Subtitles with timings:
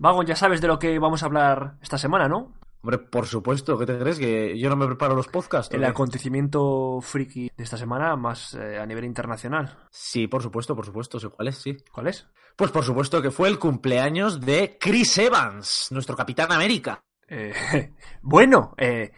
[0.00, 2.54] Vago, ya sabes de lo que vamos a hablar esta semana, ¿no?
[2.82, 4.18] Hombre, por supuesto, ¿qué te crees?
[4.18, 5.74] ¿Que yo no me preparo los podcasts?
[5.74, 9.76] El acontecimiento friki de esta semana, más eh, a nivel internacional.
[9.90, 11.76] Sí, por supuesto, por supuesto, sé cuál es, sí.
[11.92, 12.26] ¿Cuál es?
[12.56, 17.04] Pues por supuesto que fue el cumpleaños de Chris Evans, nuestro Capitán América.
[17.28, 17.52] Eh,
[18.22, 19.12] bueno, eh,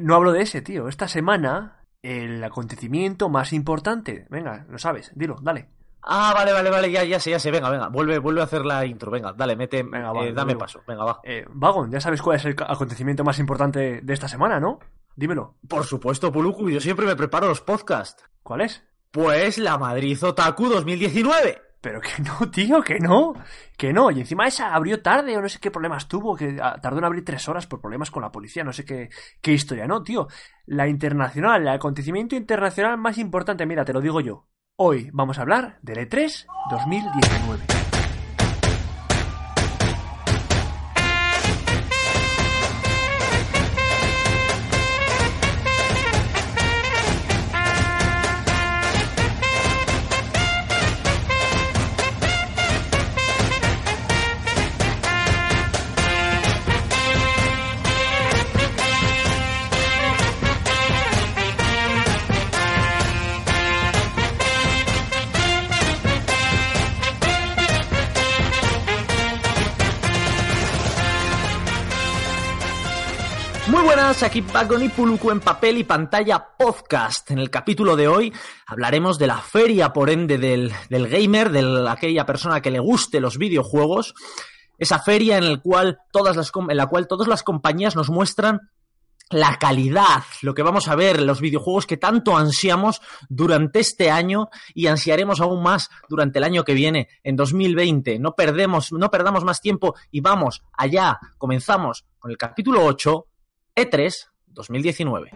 [0.00, 0.86] no hablo de ese, tío.
[0.86, 4.28] Esta semana, el acontecimiento más importante.
[4.30, 5.70] Venga, lo sabes, dilo, dale.
[6.02, 7.50] Ah, vale, vale, vale, ya, ya sé, ya sé.
[7.50, 9.10] Venga, venga, vuelve, vuelve a hacer la intro.
[9.10, 10.82] Venga, dale, mete, venga, eh, dame paso.
[10.86, 11.20] Venga, va.
[11.22, 14.78] Eh, Vagon, ya sabes cuál es el acontecimiento más importante de esta semana, ¿no?
[15.14, 15.56] Dímelo.
[15.68, 18.24] Por supuesto, Puluku, yo siempre me preparo los podcasts.
[18.42, 18.82] ¿Cuál es?
[19.10, 21.62] Pues la Madrid Otaku 2019.
[21.80, 23.34] Pero que no, tío, que no,
[23.76, 24.10] que no.
[24.10, 27.04] Y encima esa abrió tarde o no sé qué problemas tuvo, que ah, tardó en
[27.04, 29.08] abrir tres horas por problemas con la policía, no sé qué,
[29.40, 30.28] qué historia, ¿no, tío?
[30.66, 34.46] La internacional, el acontecimiento internacional más importante, mira, te lo digo yo.
[34.82, 37.89] Hoy vamos a hablar del E3 2019.
[74.22, 77.30] Aquí Pagon y Puluku en papel y pantalla podcast.
[77.30, 78.32] En el capítulo de hoy
[78.66, 83.38] hablaremos de la feria, por ende, del, gamer, de aquella persona que le guste los
[83.38, 84.14] videojuegos.
[84.78, 88.70] Esa feria en, el cual todas las, en la cual todas las compañías nos muestran
[89.30, 94.50] la calidad, lo que vamos a ver, los videojuegos que tanto ansiamos durante este año
[94.74, 98.18] y ansiaremos aún más durante el año que viene, en 2020.
[98.18, 101.18] No perdemos, no perdamos más tiempo y vamos allá.
[101.38, 103.26] Comenzamos con el capítulo 8
[103.76, 104.12] E3
[104.46, 105.30] 2019.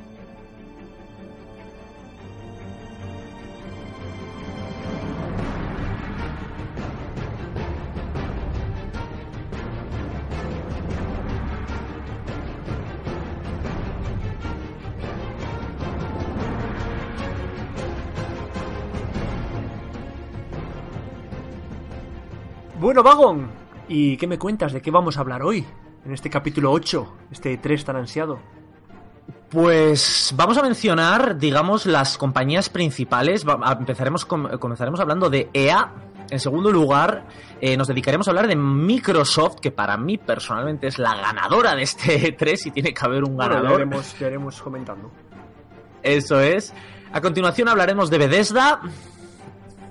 [22.84, 23.48] Bueno, Vagón,
[23.88, 24.74] ¿y qué me cuentas?
[24.74, 25.64] ¿De qué vamos a hablar hoy?
[26.04, 28.38] En este capítulo 8, este 3 tan ansiado?
[29.50, 33.44] Pues vamos a mencionar, digamos, las compañías principales.
[33.78, 35.92] Empezaremos, comenzaremos hablando de EA.
[36.30, 37.26] En segundo lugar,
[37.60, 41.82] eh, nos dedicaremos a hablar de Microsoft, que para mí personalmente es la ganadora de
[41.82, 43.86] este 3 y tiene que haber un ganador.
[43.86, 45.10] Bueno, ya, iremos, comentando.
[46.02, 46.72] Eso es.
[47.12, 48.80] A continuación hablaremos de Bethesda.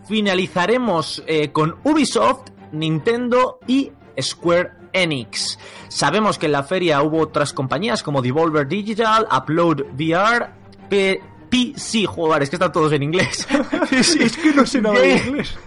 [0.08, 5.58] Finalizaremos eh, con Ubisoft, Nintendo y Square Enix.
[5.90, 10.50] Sabemos que en la feria hubo otras compañías como Devolver Digital, Upload VR,
[10.90, 13.48] PC, joder, es que están todos en inglés.
[13.92, 15.58] es que no sé nada de inglés.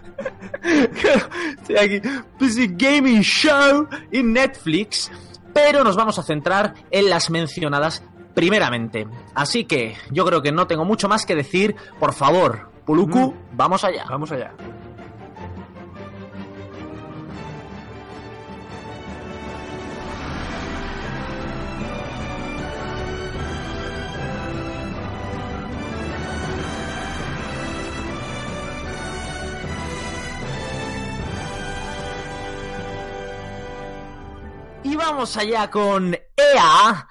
[1.62, 2.08] Estoy aquí.
[2.38, 5.10] PC Gaming Show y Netflix.
[5.52, 8.02] Pero nos vamos a centrar en las mencionadas
[8.34, 9.06] primeramente.
[9.34, 11.74] Así que yo creo que no tengo mucho más que decir.
[11.98, 13.34] Por favor, Puluku, mm.
[13.52, 14.04] vamos allá.
[14.08, 14.52] Vamos allá.
[35.10, 37.08] Vamos allá con EA,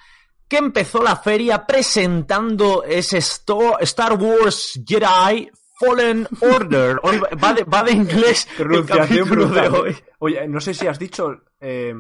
[0.47, 7.00] que empezó la feria presentando ese Star Wars Jedi Fallen Order.
[7.73, 8.47] va, de, inglés.
[8.57, 9.97] Pronunciación de hoy.
[10.19, 11.95] Oye, no sé si has dicho eh,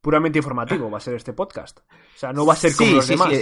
[0.00, 1.78] puramente informativo va a ser este podcast.
[1.78, 3.32] O sea, no va a ser como los demás.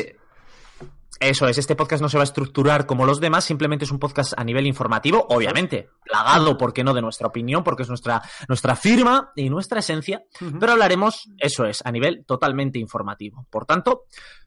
[1.19, 3.99] Eso es, este podcast no se va a estructurar como los demás, simplemente es un
[3.99, 8.23] podcast a nivel informativo, obviamente, plagado, ¿por qué no?, de nuestra opinión, porque es nuestra,
[8.49, 10.25] nuestra firma y nuestra esencia,
[10.61, 13.47] pero hablaremos, eso es, a nivel totalmente informativo.
[13.49, 14.05] Por tanto,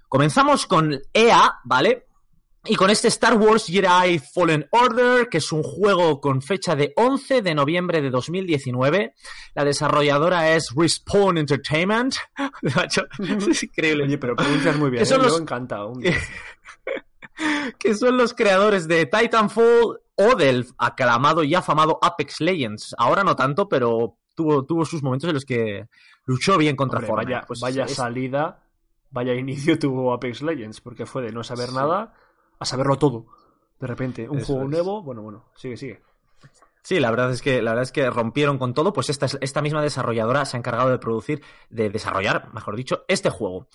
[0.08, 2.09] comenzamos con EA, ¿vale?
[2.66, 6.92] Y con este Star Wars Jedi Fallen Order, que es un juego con fecha de
[6.98, 9.14] 11 de noviembre de 2019.
[9.56, 12.16] La desarrolladora es Respawn Entertainment.
[13.50, 14.04] es increíble.
[14.04, 15.04] Oye, pero pronuncias muy bien.
[15.04, 15.20] Eso ¿eh?
[15.20, 15.40] los...
[15.40, 15.94] encantado.
[17.80, 22.94] que son los creadores de Titanfall o del aclamado y afamado Apex Legends.
[22.98, 25.88] Ahora no tanto, pero tuvo, tuvo sus momentos en los que
[26.26, 27.36] luchó bien contra Fortnite.
[27.36, 28.64] Vaya, pues vaya salida,
[29.12, 32.14] vaya inicio tuvo Apex Legends, porque fue de no saber nada
[32.60, 33.26] a saberlo todo.
[33.80, 36.02] De repente, un juego nuevo, bueno, bueno, sigue, sigue.
[36.84, 39.62] Sí, la verdad es que la verdad es que rompieron con todo, pues esta, esta
[39.62, 43.68] misma desarrolladora se ha encargado de producir, de desarrollar, mejor dicho, este juego.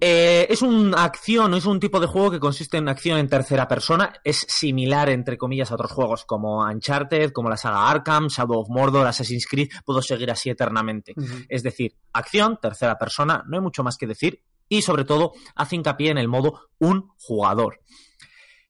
[0.00, 3.66] Eh, es una acción, es un tipo de juego que consiste en acción en tercera
[3.66, 4.12] persona.
[4.22, 8.68] Es similar, entre comillas, a otros juegos como Uncharted, como la saga Arkham, Shadow of
[8.68, 9.70] Mordor, Assassin's Creed.
[9.84, 11.14] Puedo seguir así eternamente.
[11.48, 14.42] Es decir, acción, tercera persona, no hay mucho más que decir.
[14.68, 17.80] Y sobre todo, hace hincapié en el modo un jugador.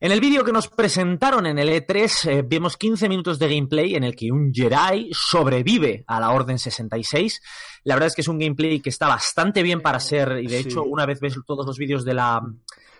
[0.00, 3.96] En el vídeo que nos presentaron en el E3 eh, vemos 15 minutos de gameplay
[3.96, 7.42] en el que un Jedi sobrevive a la Orden 66.
[7.82, 10.62] La verdad es que es un gameplay que está bastante bien para ser, y de
[10.62, 10.68] Sí.
[10.68, 12.40] hecho, una vez ves todos los vídeos de la,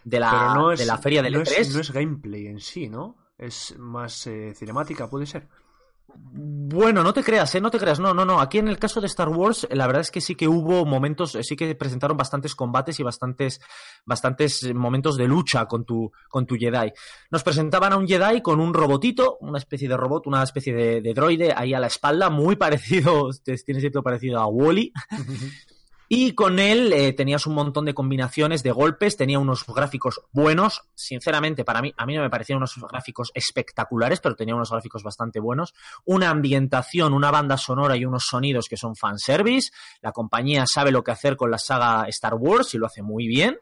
[0.03, 2.47] de la, Pero no es, de la feria del no E3, es, no es gameplay
[2.49, 3.17] en sí, ¿no?
[3.39, 5.47] Es más eh, cinemática, puede ser.
[6.15, 7.61] Bueno, no te creas, ¿eh?
[7.61, 8.01] No te creas.
[8.01, 8.41] No, no, no.
[8.41, 11.35] Aquí en el caso de Star Wars, la verdad es que sí que hubo momentos,
[11.35, 13.61] eh, sí que presentaron bastantes combates y bastantes,
[14.05, 16.93] bastantes eh, momentos de lucha con tu, con tu Jedi.
[17.31, 21.01] Nos presentaban a un Jedi con un robotito, una especie de robot, una especie de,
[21.01, 23.31] de droide ahí a la espalda, muy parecido,
[23.65, 24.93] tiene cierto parecido a Wally.
[26.11, 30.85] Y con él eh, tenías un montón de combinaciones de golpes, tenía unos gráficos buenos.
[30.95, 35.03] Sinceramente, para mí, a mí no me parecían unos gráficos espectaculares, pero tenía unos gráficos
[35.03, 35.75] bastante buenos.
[36.07, 39.71] Una ambientación, una banda sonora y unos sonidos que son fanservice.
[40.01, 43.27] La compañía sabe lo que hacer con la saga Star Wars y lo hace muy
[43.27, 43.59] bien.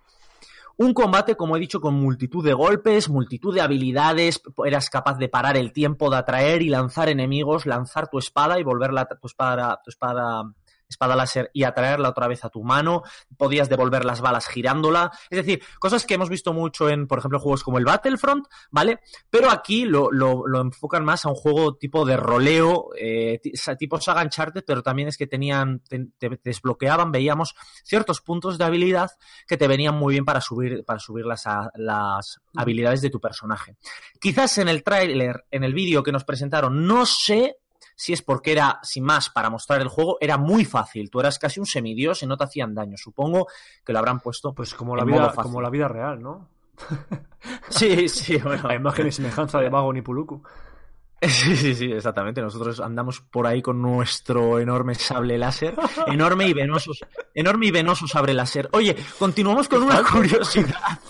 [0.78, 4.40] Un combate, como he dicho, con multitud de golpes, multitud de habilidades.
[4.64, 8.62] Eras capaz de parar el tiempo, de atraer y lanzar enemigos, lanzar tu espada y
[8.62, 10.44] volverla tu espada, tu espada
[10.88, 13.02] espada láser y atraerla otra vez a tu mano,
[13.36, 17.38] podías devolver las balas girándola, es decir, cosas que hemos visto mucho en, por ejemplo,
[17.38, 19.00] juegos como el Battlefront, ¿vale?
[19.30, 23.40] Pero aquí lo, lo, enfocan más a un juego tipo de roleo, eh,
[23.78, 27.54] tipo saga Uncharted, pero también es que tenían, te, te, desbloqueaban, veíamos
[27.84, 29.10] ciertos puntos de habilidad
[29.46, 33.20] que te venían muy bien para subir, para subir las, a, las habilidades de tu
[33.20, 33.76] personaje.
[34.20, 37.56] Quizás en el tráiler, en el vídeo que nos presentaron, no sé
[37.96, 41.10] si es porque era, sin más, para mostrar el juego, era muy fácil.
[41.10, 42.96] Tú eras casi un semidios y no te hacían daño.
[42.98, 43.48] Supongo
[43.84, 44.52] que lo habrán puesto.
[44.52, 46.46] Pues como la, vida, como la vida real, ¿no?
[47.70, 48.68] sí, sí, bueno.
[48.68, 50.42] La imagen y semejanza de Vago Nipuluku.
[51.22, 52.42] Sí, sí, sí, exactamente.
[52.42, 55.74] Nosotros andamos por ahí con nuestro enorme sable láser,
[56.06, 56.92] enorme y venoso,
[57.34, 58.68] enorme y venoso sable láser.
[58.72, 61.00] Oye, continuamos con una curiosidad.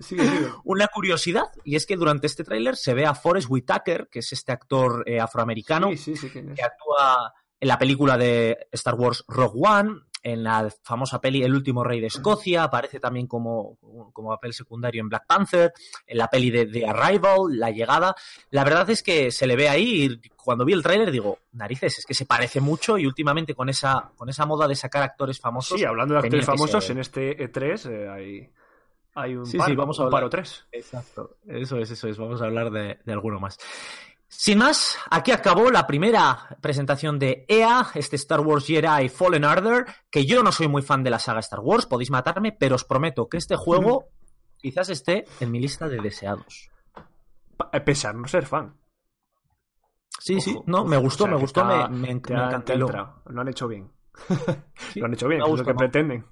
[0.00, 0.48] Sigue, sigue.
[0.64, 4.32] Una curiosidad, y es que durante este tráiler se ve a Forrest Whitaker, que es
[4.32, 6.56] este actor eh, afroamericano, sí, sí, ¿quién es?
[6.56, 11.54] que actúa en la película de Star Wars Rogue One, en la famosa peli El
[11.54, 13.78] último rey de Escocia, aparece también como,
[14.12, 15.72] como papel secundario en Black Panther,
[16.06, 18.14] en la peli de The Arrival, La llegada.
[18.50, 21.98] La verdad es que se le ve ahí y cuando vi el tráiler digo, narices,
[21.98, 25.38] es que se parece mucho y últimamente con esa, con esa moda de sacar actores
[25.38, 25.78] famosos.
[25.78, 28.50] Sí, hablando de actores famosos, en este E3 eh, hay
[29.14, 30.20] hay un, sí, par, sí, vamos a un hablar.
[30.20, 30.66] par o tres.
[30.72, 32.18] Exacto, eso es, eso es.
[32.18, 33.58] Vamos a hablar de, de, alguno más.
[34.28, 39.86] Sin más, aquí acabó la primera presentación de EA, este Star Wars Jedi Fallen Order,
[40.08, 42.84] que yo no soy muy fan de la saga Star Wars, podéis matarme, pero os
[42.84, 44.56] prometo que este juego mm.
[44.58, 46.70] quizás esté en mi lista de deseados.
[47.84, 48.76] Pese a no ser fan.
[50.20, 52.44] Sí, ojo, sí, no, me gustó, o sea, me gustó, está, me, me, te me
[52.44, 52.76] encantó.
[53.26, 53.90] Lo han hecho bien.
[54.92, 56.26] sí, lo han hecho bien, es lo que pretenden.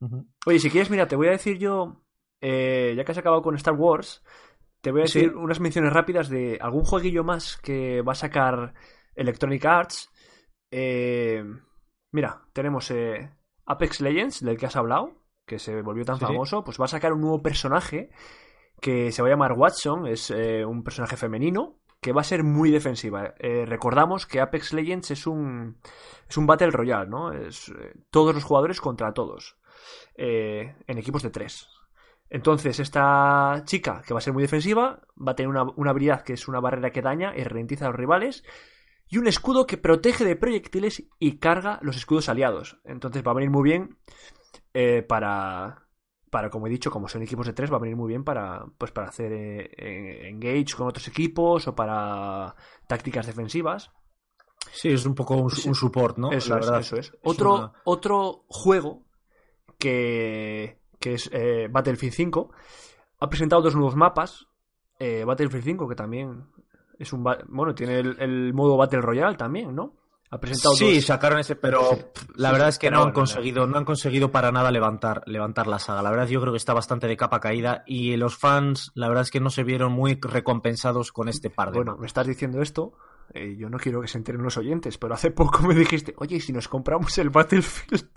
[0.00, 0.26] Uh -huh.
[0.46, 2.02] Oye, si quieres, mira, te voy a decir yo,
[2.40, 4.22] eh, ya que has acabado con Star Wars,
[4.80, 5.36] te voy a decir sí.
[5.36, 8.74] unas menciones rápidas de algún jueguillo más que va a sacar
[9.14, 10.10] Electronic Arts.
[10.70, 11.44] Eh,
[12.12, 13.30] mira, tenemos eh,
[13.66, 16.24] Apex Legends, del que has hablado, que se volvió tan sí.
[16.24, 18.10] famoso, pues va a sacar un nuevo personaje
[18.80, 22.44] que se va a llamar Watson, es eh, un personaje femenino que va a ser
[22.44, 23.34] muy defensiva.
[23.38, 25.78] Eh, recordamos que Apex Legends es un
[26.28, 27.32] es un Battle Royale, ¿no?
[27.32, 29.56] Es eh, todos los jugadores contra todos.
[30.16, 31.68] Eh, en equipos de tres.
[32.30, 36.22] Entonces, esta chica, que va a ser muy defensiva, va a tener una, una, habilidad
[36.22, 38.44] que es una barrera que daña y ralentiza a los rivales,
[39.08, 42.78] y un escudo que protege de proyectiles y carga los escudos aliados.
[42.84, 43.98] Entonces, va a venir muy bien
[44.72, 45.86] eh, para,
[46.30, 48.64] para, como he dicho, como son equipos de tres, va a venir muy bien para,
[48.78, 52.56] pues, para hacer eh, engage con otros equipos o para
[52.88, 53.92] tácticas defensivas.
[54.72, 56.32] Sí, es un poco un, un support, ¿no?
[56.32, 57.12] Eso, es, eso es.
[57.22, 57.72] Otro, una...
[57.84, 59.03] otro juego
[59.84, 62.50] que, que es eh, Battlefield 5,
[63.20, 64.46] ha presentado dos nuevos mapas.
[64.98, 66.46] Eh, Battlefield 5, que también
[66.98, 67.22] es un.
[67.22, 69.96] Bueno, tiene el, el, modo Battle Royale también, ¿no?
[70.30, 71.04] Ha presentado sí, dos...
[71.04, 72.02] sacaron ese, pero sí,
[72.36, 75.66] la sí, verdad es que no han conseguido, no han conseguido para nada levantar, levantar
[75.66, 76.02] la saga.
[76.02, 79.22] La verdad yo creo que está bastante de capa caída y los fans, la verdad
[79.22, 81.78] es que no se vieron muy recompensados con este par de.
[81.80, 82.94] Bueno, me estás diciendo esto.
[83.34, 86.36] Eh, yo no quiero que se enteren los oyentes, pero hace poco me dijiste, oye,
[86.36, 88.08] ¿y si nos compramos el Battlefield?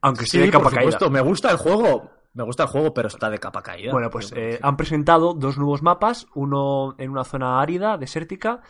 [0.00, 1.10] Aunque sí, de capa por supuesto, caída.
[1.10, 2.10] me gusta el juego.
[2.34, 3.92] Me gusta el juego, pero está de capa caída.
[3.92, 8.62] Bueno, pues eh, han presentado dos nuevos mapas, uno en una zona árida, desértica,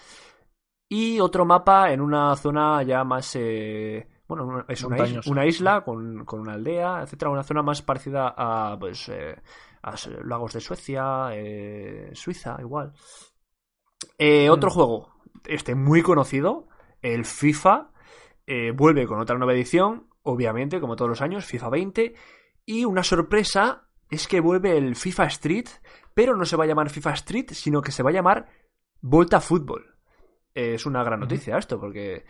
[0.89, 3.37] y otro mapa en una zona ya más...
[3.37, 7.83] Eh, bueno, es una, isla, una isla con, con, una aldea, etcétera, una zona más
[7.83, 9.37] parecida a, pues, eh,
[9.83, 9.95] a
[10.25, 11.29] lagos de Suecia,
[12.15, 12.93] Suiza, igual.
[14.17, 14.73] Eh, otro mm.
[14.73, 16.67] juego, este muy conocido,
[17.03, 17.91] el FIFA,
[18.75, 22.15] vuelve con otra nueva edición, obviamente, como todos los años, FIFA 20,
[22.67, 25.69] y una sorpresa es que vuelve el FIFA Street,
[26.15, 28.49] pero no se va a llamar FIFA Street, sino que se va a llamar
[29.01, 29.97] Volta Fútbol.
[30.55, 32.25] es una gran noticia esto, porque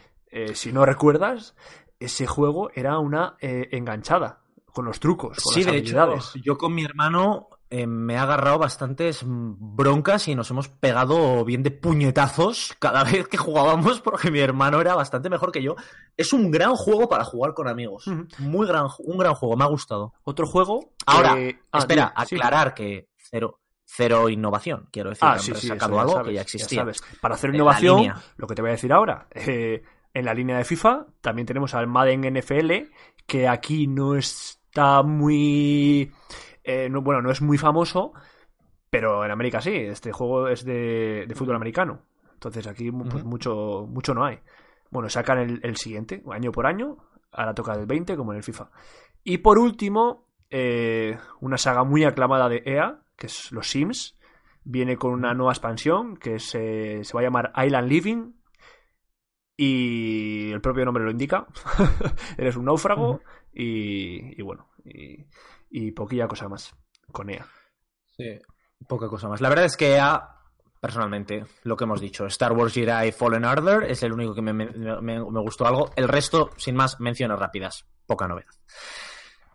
[0.54, 1.54] si no recuerdas,
[1.98, 5.38] ese juego era una enganchada con los trucos.
[5.42, 10.34] Con sí, de hecho, yo con mi hermano eh, me ha agarrado bastantes broncas y
[10.34, 15.30] nos hemos pegado bien de puñetazos cada vez que jugábamos porque mi hermano era bastante
[15.30, 15.74] mejor que yo.
[16.14, 18.04] Es un gran juego para jugar con amigos.
[18.38, 20.12] Muy gran, un gran juego, me ha gustado.
[20.22, 20.92] Otro juego.
[21.06, 21.34] Ahora,
[21.72, 24.90] ah, espera, aclarar que cero, cero innovación.
[24.92, 26.86] Quiero decir, ah, que sacado algo que ya existía.
[27.22, 29.28] Para hacer innovación, lo que te voy a decir ahora.
[29.30, 32.70] Eh, en la línea de FIFA también tenemos al Madden NFL,
[33.26, 36.10] que aquí no es está muy...
[36.64, 38.12] Eh, bueno, no es muy famoso,
[38.90, 39.74] pero en América sí.
[39.74, 42.02] Este juego es de, fútbol americano.
[42.34, 44.40] Entonces aquí pues, mucho, mucho no hay.
[44.90, 46.98] Bueno, sacan el, siguiente, año por año.
[47.32, 48.70] Ahora toca el 20, como en el FIFA.
[49.24, 54.18] Y por último, eh, una saga muy aclamada de EA, que es Los Sims.
[54.64, 58.32] Viene con una nueva expansión que se, se va a llamar Island Living.
[59.56, 61.46] Y el propio nombre lo indica.
[62.36, 63.20] Eres un náufrago
[63.54, 66.74] y, bueno, y, poquilla cosa más
[67.10, 67.46] con EA.
[68.16, 68.38] Sí,
[68.88, 69.40] poca cosa más.
[69.40, 70.22] La verdad es que EA,
[70.80, 74.52] personalmente, lo que hemos dicho, Star Wars Jedi Fallen Order es el único que me,
[74.52, 75.90] me gustó algo.
[75.96, 77.84] El resto, sin más, menciones rápidas.
[78.06, 78.52] Poca novedad.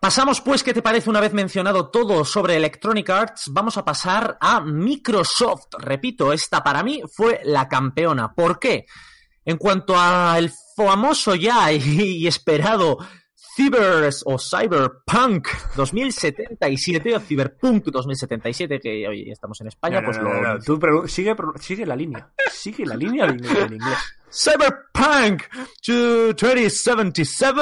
[0.00, 3.50] Pasamos pues, ¿qué te parece una vez mencionado todo sobre Electronic Arts?
[3.50, 5.74] Vamos a pasar a Microsoft.
[5.76, 8.32] Repito, esta para mí fue la campeona.
[8.32, 8.86] ¿Por qué?
[9.44, 12.98] En cuanto al famoso ya y esperado
[13.58, 20.30] Cyber o Cyberpunk 2077 o Cyberpunk 2077, que hoy estamos en España, pues lo...
[20.64, 23.98] Tú sigue, sigue la línea, sigue la línea en inglés.
[24.30, 25.42] Cyberpunk
[25.84, 27.60] 2077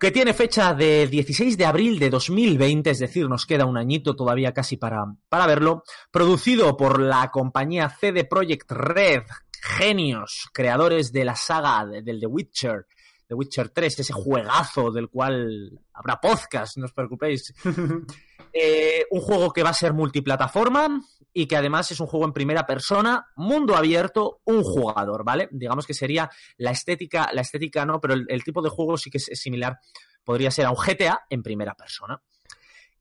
[0.00, 4.16] que tiene fecha de 16 de abril de 2020, es decir, nos queda un añito
[4.16, 9.22] todavía casi para, para verlo, producido por la compañía CD Projekt Red,
[9.62, 12.86] genios, creadores de la saga del The Witcher,
[13.26, 17.52] The Witcher 3, ese juegazo del cual habrá podcast, no os preocupéis.
[18.58, 22.32] Eh, un juego que va a ser multiplataforma y que además es un juego en
[22.32, 25.50] primera persona, mundo abierto, un jugador, ¿vale?
[25.52, 29.18] Digamos que sería la estética, la estética no, pero el, tipo de juego sí que
[29.18, 29.78] es, similar,
[30.24, 32.18] podría ser a un GTA en primera persona.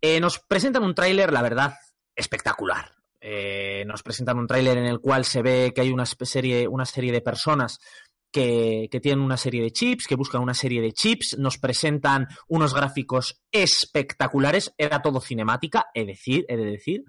[0.01, 1.75] Eh, nos presentan un tráiler, la verdad,
[2.13, 2.91] espectacular.
[3.21, 6.85] Eh, nos presentan un tráiler en el cual se ve que hay una serie, una
[6.85, 7.79] serie de personas
[8.35, 12.73] que, tienen una serie de chips, que buscan una serie de chips, nos presentan unos
[12.73, 17.05] gráficos espectaculares, era todo cinemática, he, decir, he de decir,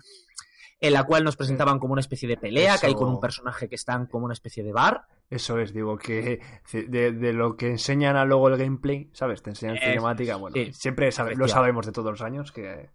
[0.79, 3.69] en la cual nos presentaban como una especie de pelea, que hay con un personaje
[3.69, 5.07] que están como una especie de bar.
[5.29, 6.41] Eso es, digo, que
[6.73, 9.43] de, lo que enseñan a luego el gameplay, ¿sabes?
[9.43, 12.91] Te enseñan cinemática, bueno, siempre lo sabemos de todos los años que...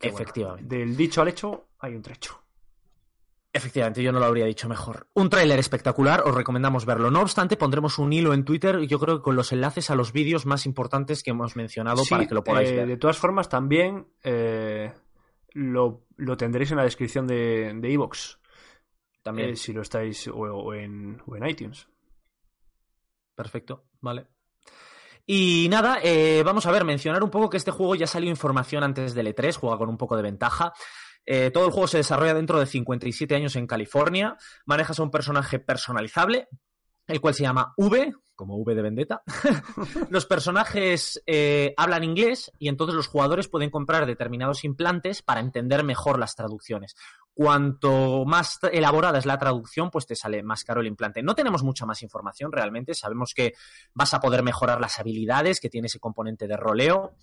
[0.00, 0.76] Efectivamente.
[0.76, 2.43] del dicho al hecho hay un trecho.
[3.56, 5.06] Efectivamente, yo no lo habría dicho mejor.
[5.14, 7.12] Un tráiler espectacular, os recomendamos verlo.
[7.12, 10.12] No obstante, pondremos un hilo en Twitter, yo creo que con los enlaces a los
[10.12, 12.88] vídeos más importantes que hemos mencionado para que lo podáis eh, ver.
[12.88, 14.92] De todas formas, también eh,
[15.52, 16.02] lo,
[16.36, 18.40] tendréis en la descripción de Evox.
[19.22, 19.50] también.
[19.50, 21.86] Eh, si lo estáis o, en, iTunes.
[23.36, 24.26] Perfecto, vale.
[25.26, 26.00] Y nada,
[26.44, 29.54] vamos a ver, mencionar un poco que este juego ya salió información antes del E3,
[29.54, 30.72] juega con un poco de ventaja.
[31.26, 34.36] Eh, todo el juego se desarrolla dentro de 57 años en California.
[34.66, 36.48] Manejas a un personaje personalizable,
[37.06, 39.22] el cual se llama V, como V de Vendetta.
[40.10, 45.84] los personajes eh, hablan inglés y entonces los jugadores pueden comprar determinados implantes para entender
[45.84, 46.96] mejor las traducciones.
[47.32, 51.22] Cuanto más elaborada es la traducción, pues te sale más caro el implante.
[51.22, 52.94] No tenemos mucha más información realmente.
[52.94, 53.54] Sabemos que
[53.92, 57.16] vas a poder mejorar las habilidades, que tiene ese componente de roleo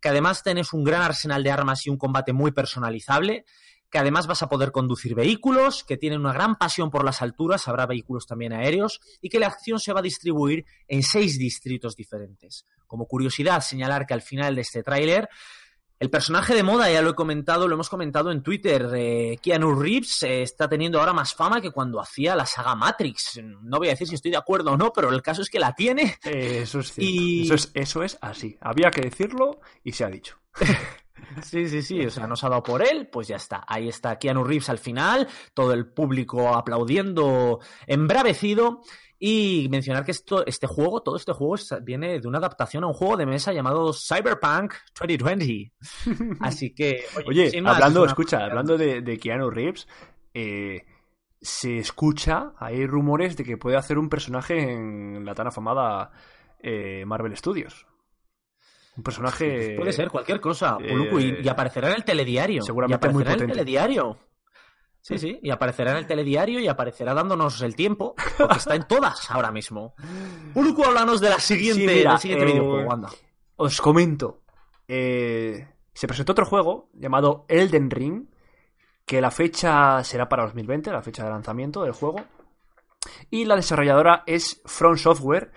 [0.00, 3.44] que además tenés un gran arsenal de armas y un combate muy personalizable,
[3.90, 7.68] que además vas a poder conducir vehículos, que tienen una gran pasión por las alturas,
[7.68, 11.96] habrá vehículos también aéreos, y que la acción se va a distribuir en seis distritos
[11.96, 12.66] diferentes.
[12.86, 15.28] Como curiosidad, señalar que al final de este tráiler
[16.00, 18.88] El personaje de moda, ya lo he comentado, lo hemos comentado en Twitter.
[18.94, 23.40] Eh, Keanu Reeves eh, está teniendo ahora más fama que cuando hacía la saga Matrix.
[23.62, 25.58] No voy a decir si estoy de acuerdo o no, pero el caso es que
[25.58, 26.16] la tiene.
[26.22, 27.12] eso es cierto.
[27.42, 28.56] Eso, es, eso es así.
[28.60, 30.36] Había que decirlo y se ha dicho.
[31.42, 33.64] Sí, sí, sí, o sea, nos ha dado por él, pues ya está.
[33.66, 38.82] Ahí está Keanu Reeves al final, todo el público aplaudiendo embravecido.
[39.20, 42.92] Y mencionar que esto, este juego, todo este juego viene de una adaptación a un
[42.92, 45.72] juego de mesa llamado Cyberpunk 2020.
[46.40, 49.88] Así que, oye, hablando, escucha, hablando de, Keanu Reeves,
[50.34, 50.84] eh,
[51.40, 56.12] se escucha, hay rumores de que puede hacer un personaje en la tan afamada
[56.60, 57.87] eh, Marvel Studios.
[58.98, 59.76] Un personaje.
[59.76, 60.76] puede ser cualquier cosa.
[60.80, 62.62] y, eh, aparecerá en el telediario.
[62.62, 64.18] Seguramente y aparecerá en el telediario.
[65.00, 68.82] Sí, sí, y aparecerá en el telediario y aparecerá dándonos el tiempo, porque está en
[68.88, 69.94] todas ahora mismo.
[70.52, 73.06] Uluku, háblanos de la siguiente, siguiente eh, videojuego,
[73.54, 74.42] Os comento.
[74.88, 78.26] Eh, se presentó otro juego llamado Elden Ring,
[79.06, 82.20] que la fecha será para 2020, la fecha de lanzamiento del juego.
[83.30, 85.52] Y la desarrolladora es From Software,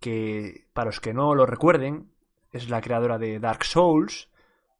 [0.00, 2.15] que para los que no lo recuerden,
[2.56, 4.28] es la creadora de Dark Souls,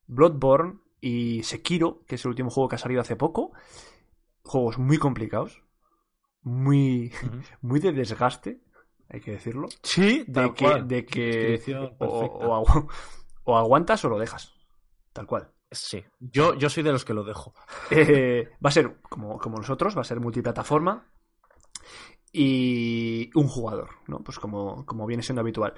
[0.07, 3.53] Bloodborne y Sekiro, que es el último juego que ha salido hace poco.
[4.43, 5.63] Juegos muy complicados,
[6.43, 7.13] muy,
[7.61, 8.61] muy de desgaste,
[9.09, 9.69] hay que decirlo.
[9.83, 11.63] Sí, de que, de que
[11.99, 14.53] o, aguantas o lo dejas,
[15.13, 15.53] tal cual.
[15.71, 17.53] Sí, yo, yo soy de los que lo dejo.
[17.91, 21.07] Eh, va a ser como, como nosotros, va a ser multiplataforma
[22.33, 24.21] y un jugador, ¿no?
[24.21, 25.75] Pues como, como viene siendo habitual.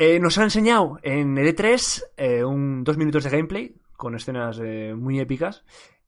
[0.00, 4.60] Eh, nos ha enseñado en el E3 eh, un, dos minutos de gameplay con escenas
[4.62, 5.64] eh, muy épicas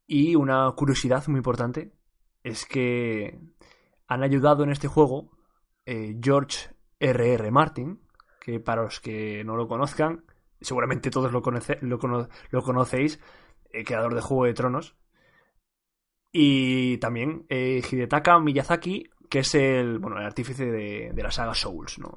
[0.06, 1.90] y una curiosidad muy importante
[2.44, 3.40] es que
[4.06, 5.32] han ayudado en este juego
[6.22, 6.70] George
[7.00, 7.50] R.R.
[7.50, 8.00] Martin,
[8.40, 10.24] que para los que no lo conozcan,
[10.60, 11.42] seguramente todos lo,
[11.80, 13.20] lo, conocéis,
[13.84, 14.96] creador de Juego de Tronos,
[16.30, 21.98] y también Hidetaka Miyazaki, que es el, bueno, el artífice de, de la saga Souls,
[21.98, 22.12] ¿no?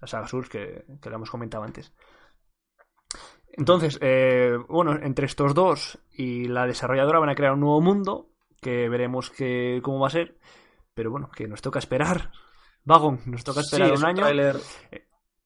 [0.00, 1.92] La saga Souls que, que lo hemos comentado antes.
[3.52, 8.30] Entonces, eh, bueno, entre estos dos y la desarrolladora van a crear un nuevo mundo
[8.60, 10.38] que veremos que, cómo va a ser.
[10.94, 12.30] Pero bueno, que nos toca esperar.
[12.84, 14.24] Vagon, nos toca esperar un, año.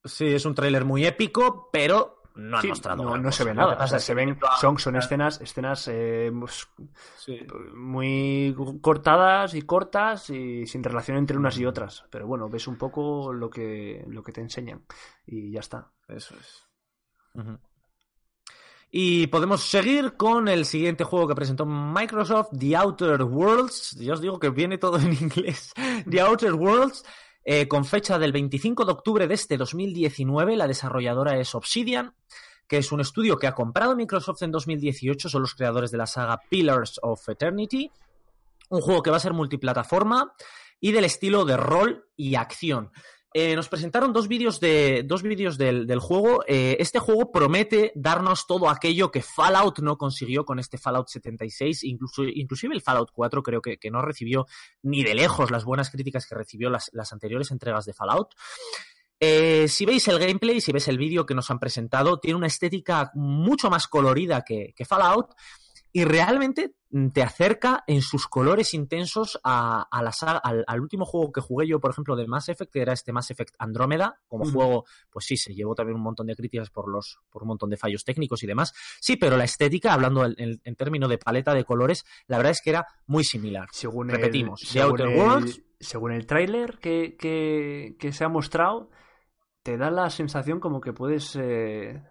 [0.04, 3.86] sí, es un tráiler muy épico, pero no han mostrado no, se ve nada.
[3.86, 6.68] se ven, son, son escenas, escenas eh, pues,
[7.74, 12.04] muy cortadas y cortas y sin relación entre unas y otras.
[12.10, 14.84] Pero bueno, ves un poco lo que, lo que te enseñan
[15.26, 15.90] y ya está.
[16.08, 16.68] Eso es.
[18.94, 23.92] Y podemos seguir con el siguiente juego que presentó Microsoft, The Outer Worlds.
[23.92, 25.72] Ya os digo que viene todo en inglés.
[26.08, 27.02] The Outer Worlds.
[27.44, 32.14] Eh, con fecha del 25 de octubre de este 2019, la desarrolladora es Obsidian,
[32.68, 36.06] que es un estudio que ha comprado Microsoft en 2018, son los creadores de la
[36.06, 37.90] saga Pillars of Eternity,
[38.70, 40.32] un juego que va a ser multiplataforma
[40.80, 42.90] y del estilo de rol y acción.
[43.34, 46.44] Eh, nos presentaron dos vídeos de dos vídeos del, juego.
[46.46, 51.84] Eh, este juego promete darnos todo aquello que Fallout no consiguió con este Fallout 76,
[51.84, 54.46] incluso, inclusive el Fallout 4 creo que, no recibió
[54.82, 58.34] ni de lejos las buenas críticas que recibió las, anteriores entregas de Fallout.
[59.18, 62.48] Eh, si veis el gameplay, si ves el vídeo que nos han presentado, tiene una
[62.48, 65.34] estética mucho más colorida que, que Fallout
[65.92, 71.32] y realmente mm, te acerca en sus colores intensos a, la saga, al, último juego
[71.32, 74.20] que jugué yo, por ejemplo, de Mass Effect, que era este Mass Effect Andrómeda.
[74.26, 77.48] Como juego, pues sí, se llevó también un montón de críticas por los, por un
[77.48, 78.72] montón de fallos técnicos y demás.
[79.00, 82.70] Sí, pero la estética, hablando en, términos de paleta de colores, la verdad es que
[82.70, 83.68] era muy similar.
[83.72, 85.62] Según Repetimos, el, según Outer Worlds.
[85.78, 88.90] Según el tráiler que, que, se ha mostrado,
[89.62, 91.36] te da la sensación como que puedes.
[91.36, 92.02] Eh,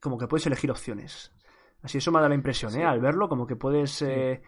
[0.00, 1.32] como que puedes elegir opciones.
[1.82, 2.84] Así eso me da la impresión, ¿eh?
[2.84, 4.42] Al verlo, como que puedes eh,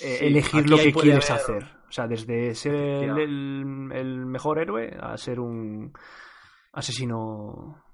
[0.00, 1.64] eh, elegir lo que quieres hacer.
[1.88, 3.66] O sea, desde ser el,
[4.26, 5.92] mejor héroe a ser un
[6.72, 7.84] asesino.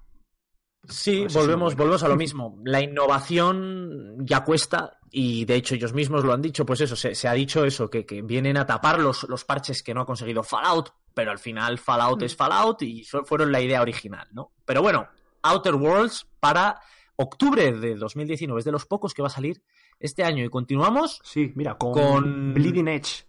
[0.87, 2.57] Sí, volvemos, volvemos a lo mismo.
[2.63, 7.27] La innovación ya cuesta y de hecho ellos mismos lo han dicho, pues eso, se,
[7.27, 10.93] ha dicho eso, que, vienen a tapar los, los, parches que no ha conseguido Fallout,
[11.13, 14.51] pero al final Fallout es Fallout y fueron la idea original, ¿no?
[14.65, 15.07] Pero bueno,
[15.41, 16.79] Outer Worlds para
[17.19, 18.59] octubre de 2019.
[18.59, 19.61] Es de los pocos que va a salir
[19.99, 20.43] este año.
[20.43, 21.21] Y continuamos.
[21.23, 23.25] Sí, mira, con, Bleeding Edge.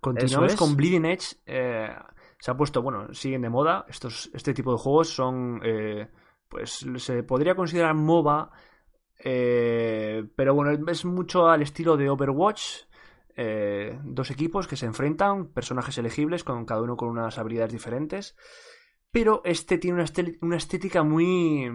[0.00, 1.36] Continuamos con Bleeding Edge.
[1.46, 1.88] Eh,
[2.38, 3.86] se ha puesto, bueno, siguen de moda.
[3.88, 5.60] Estos, este tipo de juegos son.
[5.64, 6.08] Eh,
[6.48, 8.50] pues se podría considerar MOBA.
[9.24, 12.84] Eh, pero bueno, es mucho al estilo de Overwatch.
[14.04, 18.36] dos equipos que se enfrentan, personajes elegibles, con cada uno con unas habilidades diferentes.
[19.10, 20.04] Pero este tiene
[20.42, 21.70] una estética muy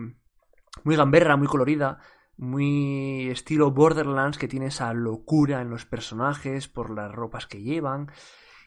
[0.84, 2.00] muy gamberra, muy colorida,
[2.38, 8.12] muy estilo Borderlands, que tiene esa locura en los personajes por las ropas que llevan.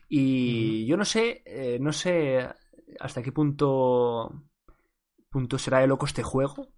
[0.09, 2.49] Y yo no sé, eh, no sé
[3.01, 4.31] hasta qué punto,
[5.31, 6.69] punto será de loco este juego,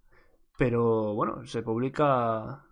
[0.57, 2.65] pero bueno, se publica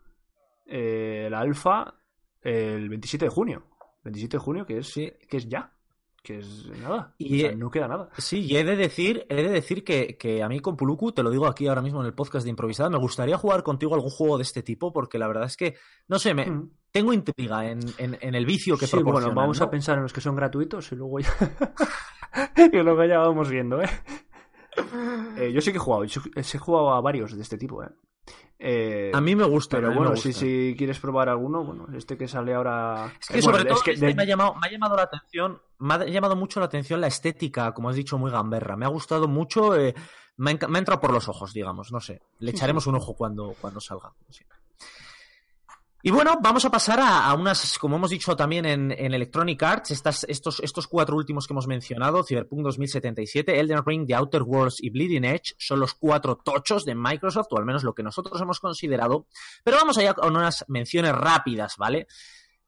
[0.66, 1.96] eh, la alfa
[2.42, 3.68] el 27 de junio.
[4.04, 5.74] 27 de junio, que es, que es ya
[6.24, 7.14] que es nada.
[7.18, 8.10] Y no queda nada.
[8.18, 11.22] Sí, y he de decir, he de decir que, que, a mí con Puluku, te
[11.22, 14.10] lo digo aquí ahora mismo en el podcast de improvisada, me gustaría jugar contigo algún
[14.10, 15.76] juego de este tipo, porque la verdad es que,
[16.08, 16.72] no sé, me, mm.
[16.92, 20.22] tengo intriga en, en, el vicio que sí, Bueno, vamos a pensar en los que
[20.22, 21.34] son gratuitos y luego ya.
[22.72, 23.90] y luego ya vamos viendo, ¿eh?
[25.38, 25.52] ¿eh?
[25.54, 27.90] yo sí que he jugado, he jugado a varios de este tipo, ¿eh?
[28.66, 29.78] Eh, a mí me gusta.
[29.78, 33.12] Pero bueno, Si, quieres probar alguno, bueno, este que sale ahora.
[33.20, 36.06] Es que sobre todo este me, ha llamado, me ha llamado la atención, me ha
[36.06, 38.78] llamado mucho la atención la estética, como has dicho, muy gamberra.
[38.78, 39.94] Me ha gustado mucho, eh,
[40.38, 42.22] me, ha, entrado por los ojos, digamos, no sé.
[42.40, 44.14] Le echaremos un ojo cuando, cuando salga.
[46.06, 50.26] Y bueno, vamos a pasar a, unas, como hemos dicho también en, Electronic Arts, estas,
[50.28, 54.90] estos, estos cuatro últimos que hemos mencionado, Cyberpunk 2077, Elden Ring, The Outer Worlds y
[54.90, 58.60] Bleeding Edge, son los cuatro tochos de Microsoft, o al menos lo que nosotros hemos
[58.60, 59.28] considerado.
[59.64, 62.08] Pero vamos allá con unas menciones rápidas, ¿vale?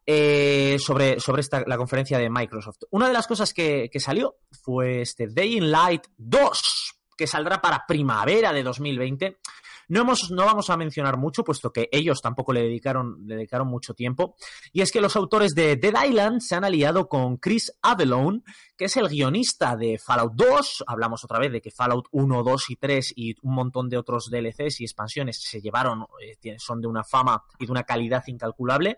[0.06, 2.84] Eh, sobre, sobre esta, la conferencia de Microsoft.
[2.92, 7.60] Una de las cosas que, que salió fue este Day in Light 2, que saldrá
[7.60, 9.40] para primavera de 2020.
[9.88, 13.94] No, hemos, no vamos a mencionar mucho, puesto que ellos tampoco le dedicaron, dedicaron mucho
[13.94, 14.36] tiempo.
[14.72, 18.42] Y es que los autores de Dead Island se han aliado con Chris Adelone,
[18.76, 20.84] que es el guionista de Fallout 2.
[20.88, 24.30] Hablamos otra vez de que Fallout 1, 2 y 3 y un montón de otros
[24.30, 28.98] DLCs y expansiones se llevaron, eh, son de una fama y de una calidad incalculable.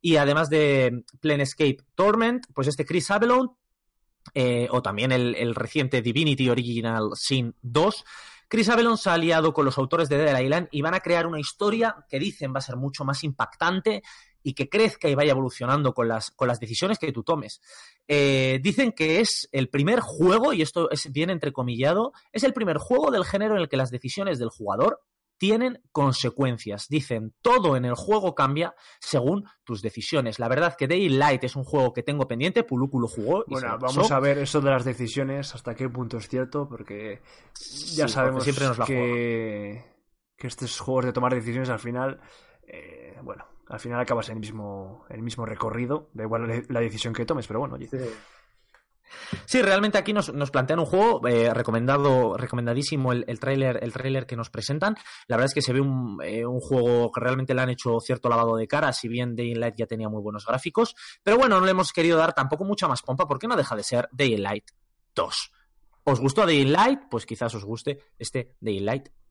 [0.00, 3.50] Y además de Planescape Torment, pues este Chris Adelone
[4.34, 8.04] eh, o también el, el, reciente Divinity Original Sin 2,
[8.48, 11.26] Chris Avalon se ha aliado con los autores de Dead Island y van a crear
[11.26, 14.02] una historia que dicen va a ser mucho más impactante
[14.42, 17.60] y que crezca y vaya evolucionando con las, con las decisiones que tú tomes.
[18.06, 22.76] Eh, dicen que es el primer juego, y esto es bien entrecomillado, es el primer
[22.76, 25.00] juego del género en el que las decisiones del jugador
[25.38, 26.88] tienen consecuencias.
[26.88, 30.38] Dicen, todo en el juego cambia según tus decisiones.
[30.38, 33.44] La verdad que Daylight es un juego que tengo pendiente, Pulúculo jugó.
[33.46, 37.20] bueno, vamos a ver eso de las decisiones, hasta qué punto es cierto, porque
[37.94, 39.84] ya sabemos siempre nos que,
[40.36, 42.20] que estos juegos de tomar decisiones al final,
[42.66, 47.14] eh, bueno, al final acabas en el mismo, el mismo recorrido, da igual la decisión
[47.14, 47.88] que tomes, pero bueno, oye.
[47.88, 47.98] Sí,
[49.62, 54.96] realmente aquí nos, plantean un juego eh, recomendado, recomendadísimo el, tráiler el que nos presentan.
[55.26, 58.00] La verdad es que se ve un, eh, un, juego que realmente le han hecho
[58.00, 60.94] cierto lavado de cara, si bien Day Light ya tenía muy buenos gráficos.
[61.22, 63.82] Pero bueno, no le hemos querido dar tampoco mucha más pompa porque no deja de
[63.82, 64.70] ser Day Light
[65.14, 65.52] 2.
[66.04, 67.00] ¿Os gustó Day Light?
[67.10, 68.56] Pues quizás os guste este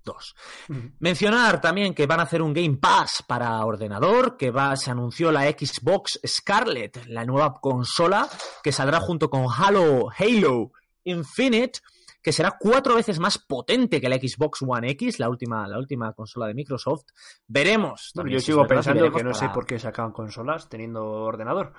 [0.03, 0.35] Day Light
[0.69, 0.93] 2.
[0.99, 5.31] Mencionar también que van a hacer un Game Pass para ordenador, que va, se anunció
[5.31, 8.27] la Xbox Scarlet, la nueva consola
[8.61, 10.71] que saldrá junto con Halo, Halo
[11.03, 11.79] Infinite,
[12.21, 16.13] que será cuatro veces más potente que la Xbox One X, la última, la última
[16.13, 17.07] consola de Microsoft.
[17.47, 18.13] Veremos.
[18.25, 21.73] yo sigo pensando que no sé por qué sacan consolas teniendo ordenador.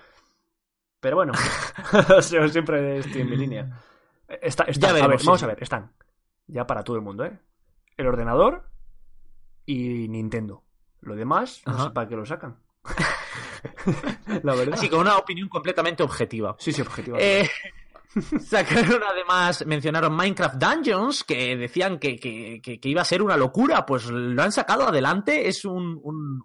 [1.01, 1.33] Pero bueno,
[2.21, 3.81] siempre estoy en mi línea.
[4.27, 5.93] Está, vamos a ver, están.
[6.47, 7.39] Ya para todo el mundo, ¿eh?
[7.97, 8.69] El ordenador
[9.67, 10.65] y Nintendo.
[11.01, 12.59] Lo demás, no sé para qué lo sacan.
[14.43, 14.75] la verdad.
[14.75, 16.57] Así con una opinión completamente objetiva.
[16.59, 17.19] Sí, sí, objetiva.
[17.21, 17.49] Eh,
[18.41, 23.85] sacaron además, mencionaron Minecraft Dungeons, que decían que, que, iba a ser una locura.
[23.85, 25.49] Pues lo han sacado adelante.
[25.49, 26.45] Es un, un,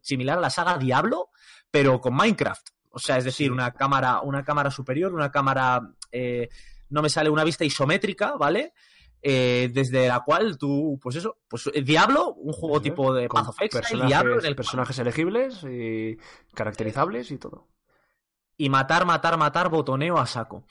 [0.00, 1.30] similar a la saga Diablo,
[1.70, 2.68] pero con Minecraft.
[2.90, 5.80] O sea, es decir, una cámara, una cámara superior, una cámara.
[6.10, 6.48] Eh,
[6.90, 8.74] no me sale una vista isométrica, ¿vale?
[9.24, 13.50] Eh, desde la cual tú, pues eso, pues eh, Diablo, un juego tipo de Path
[13.50, 16.18] of Exile, Diablo en el personajes elegibles y
[16.54, 17.68] caracterizables y todo.
[18.56, 20.64] Y matar, matar, matar, botoneo a saco.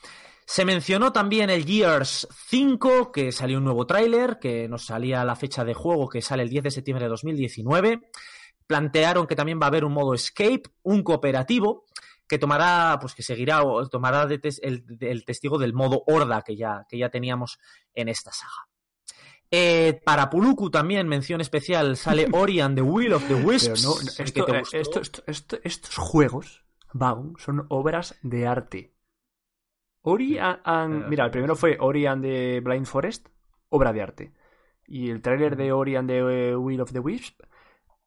[0.44, 5.36] Se mencionó también el Gears 5, que salió un nuevo tráiler, que nos salía la
[5.36, 8.00] fecha de juego, que sale el 10 de septiembre de 2019.
[8.66, 11.86] Plantearon que también va a haber un modo escape, un cooperativo,
[12.32, 16.96] que tomará, pues que seguirá o tomará el, testigo del modo horda que ya, que
[16.96, 17.58] ya teníamos
[17.92, 18.68] en esta saga.
[19.50, 23.84] Eh, para Puluku también, mención especial, sale Ori and the Will of the Wisps.
[24.72, 24.82] Eh,
[25.62, 26.64] estos juegos,
[26.94, 28.94] Baum, son obras de arte.
[30.00, 33.28] Ori and, Mira, el primero fue Ori and the Blind Forest,
[33.68, 34.32] obra de arte.
[34.86, 37.36] Y el tráiler de Ori and the Will of the Wisps,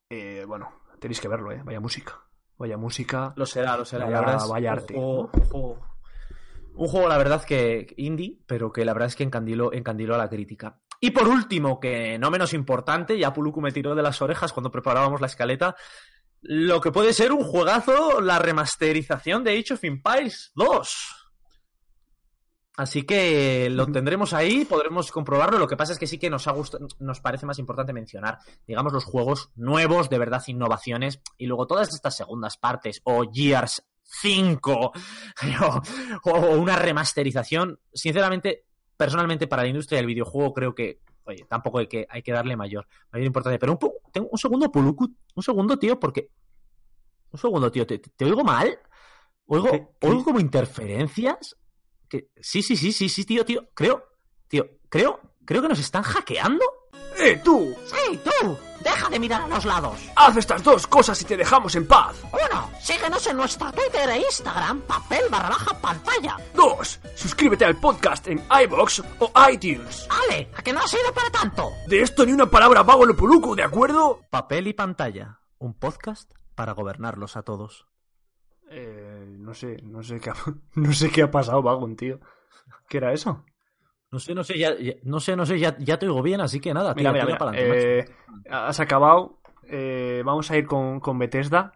[0.10, 1.62] eh, bueno, tenéis que verlo, ¿eh?
[1.64, 2.26] Vaya música.
[2.58, 3.34] Vaya música.
[3.36, 4.06] Lo será, lo será.
[4.06, 4.96] Vaya, la verdad vaya arte.
[4.98, 10.18] Un juego, la verdad, que indie, pero que la verdad es que encandiló, encandiló a
[10.18, 10.80] la crítica.
[11.00, 14.72] Y por último, que no menos importante, ya Puluku me tiró de las orejas cuando
[14.72, 15.76] preparábamos la escaleta,
[16.42, 21.25] lo que puede ser un juegazo, la remasterización de Age of Empires 2.
[22.78, 25.58] Así que lo tendremos ahí, podremos comprobarlo.
[25.60, 28.40] Lo que pasa es que sí que nos ha gustado, nos parece más importante mencionar,
[28.68, 33.82] digamos, los juegos nuevos, de verdad, innovaciones, y luego todas estas segundas partes, o Gears
[34.04, 34.92] 5,
[36.26, 37.80] o, o una remasterización.
[37.94, 38.66] Sinceramente,
[38.98, 42.58] personalmente, para la industria del videojuego, creo que, oye, tampoco hay que, hay que darle
[42.58, 43.58] mayor, mayor importancia.
[43.58, 43.80] Pero un,
[44.12, 46.30] tengo un segundo, Puluku, un segundo, tío, porque.
[47.32, 48.78] Un segundo, tío, ¿te, te oigo mal?
[49.48, 50.08] ¿Oigo, ¿Qué- qué?
[50.08, 51.56] ¿Oigo como interferencias?
[52.16, 53.68] Que, sí, sí, sí, sí, sí, tío, tío.
[53.74, 54.06] Creo,
[54.48, 56.64] tío, creo, creo que nos están hackeando.
[57.18, 57.76] ¡Eh, tú!
[57.86, 58.58] ¡Sí, tú!
[58.82, 60.00] ¡Deja de mirar a los lados!
[60.16, 62.16] Haz estas dos cosas y te dejamos en paz.
[62.32, 66.38] Uno, síguenos en nuestra Twitter e Instagram, papel barra baja pantalla.
[66.54, 70.08] Dos, suscríbete al podcast en iBox o iTunes.
[70.10, 71.70] Ale, ¿a que no ha sido para tanto?
[71.88, 74.22] De esto ni una palabra vago lo puluco, ¿de acuerdo?
[74.30, 77.88] Papel y pantalla, un podcast para gobernarlos a todos.
[78.70, 80.36] Eh, no sé, no sé qué ha,
[80.76, 82.20] no sé qué ha pasado, Vagon, tío.
[82.90, 83.46] ¿Qué era eso?
[84.12, 86.42] No sé, no sé, ya, ya- no sé, no sé, ya, ya te oigo bien,
[86.42, 87.38] así que nada, Mira, tira, mira, tira mira.
[87.38, 89.40] para adelante, eh, has acabado.
[89.68, 91.74] Eh, vamos a ir con, con Bethesda.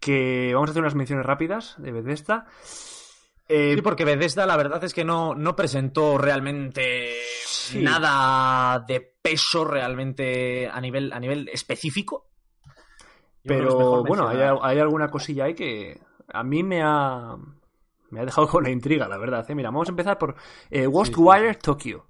[0.00, 2.46] Que vamos a hacer unas menciones rápidas de Bethesda.
[3.48, 7.14] Eh, Sí, porque Bethesda la verdad es que no, no presentó realmente
[7.46, 7.82] Sí.
[7.82, 12.26] nada de peso realmente a nivel, a nivel específico.
[12.62, 16.00] Yo creo que es pero bueno, hay, alguna cosilla ahí que
[16.32, 17.36] a mí me ha,
[18.10, 19.48] me ha dejado con la intriga, la verdad.
[19.50, 19.54] ¿eh?
[19.54, 20.34] Mira, vamos a empezar por
[20.70, 22.06] eh, Ghostwire Tokyo.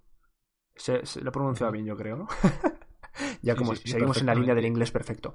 [0.77, 2.29] Se, se lo he pronunciado bien, yo creo, ¿no?
[3.43, 5.35] ya como sí, seguimos en la línea del inglés perfecto.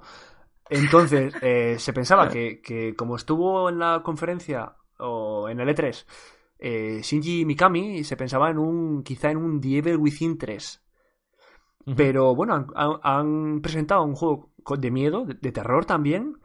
[0.68, 6.06] Entonces, eh, se pensaba que, que como estuvo en la conferencia o en el E3
[6.58, 10.82] eh, Shinji Mikami, se pensaba en un quizá en un The Evil Within 3.
[11.86, 11.96] Ujú.
[11.96, 16.36] Pero bueno, han, han- presentado un juego de miedo, de, de terror también,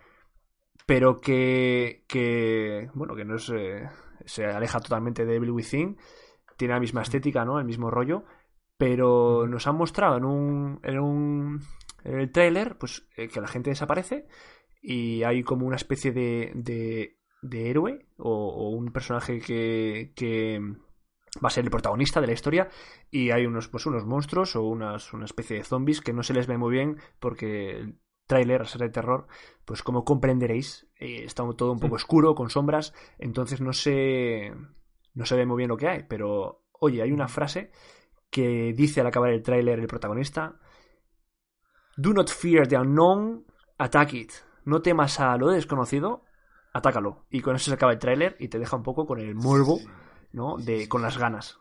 [0.85, 3.89] pero que, que bueno, que no es, eh,
[4.25, 5.97] se aleja totalmente de Evil Within,
[6.57, 7.59] tiene la misma estética, ¿no?
[7.59, 8.23] El mismo rollo,
[8.77, 11.61] pero nos han mostrado en un, en un
[12.03, 14.27] en el tráiler, pues eh, que la gente desaparece
[14.81, 20.61] y hay como una especie de, de, de héroe o, o un personaje que, que
[21.43, 22.69] va a ser el protagonista de la historia
[23.09, 26.33] y hay unos pues unos monstruos o unas, una especie de zombies que no se
[26.33, 27.95] les ve muy bien porque
[28.27, 29.27] ser de terror
[29.65, 34.53] pues como comprenderéis eh, está todo un poco oscuro con sombras entonces no se
[35.13, 37.71] no se ve muy bien lo que hay pero oye hay una frase
[38.29, 40.59] que dice al acabar el tráiler el protagonista
[41.97, 43.45] Do not fear the unknown,
[43.77, 44.31] attack it.
[44.65, 46.25] No temas a lo desconocido,
[46.73, 47.25] atácalo.
[47.29, 49.79] Y con eso se acaba el tráiler y te deja un poco con el morbo,
[50.33, 50.57] ¿no?
[50.57, 51.59] De, con las ganas.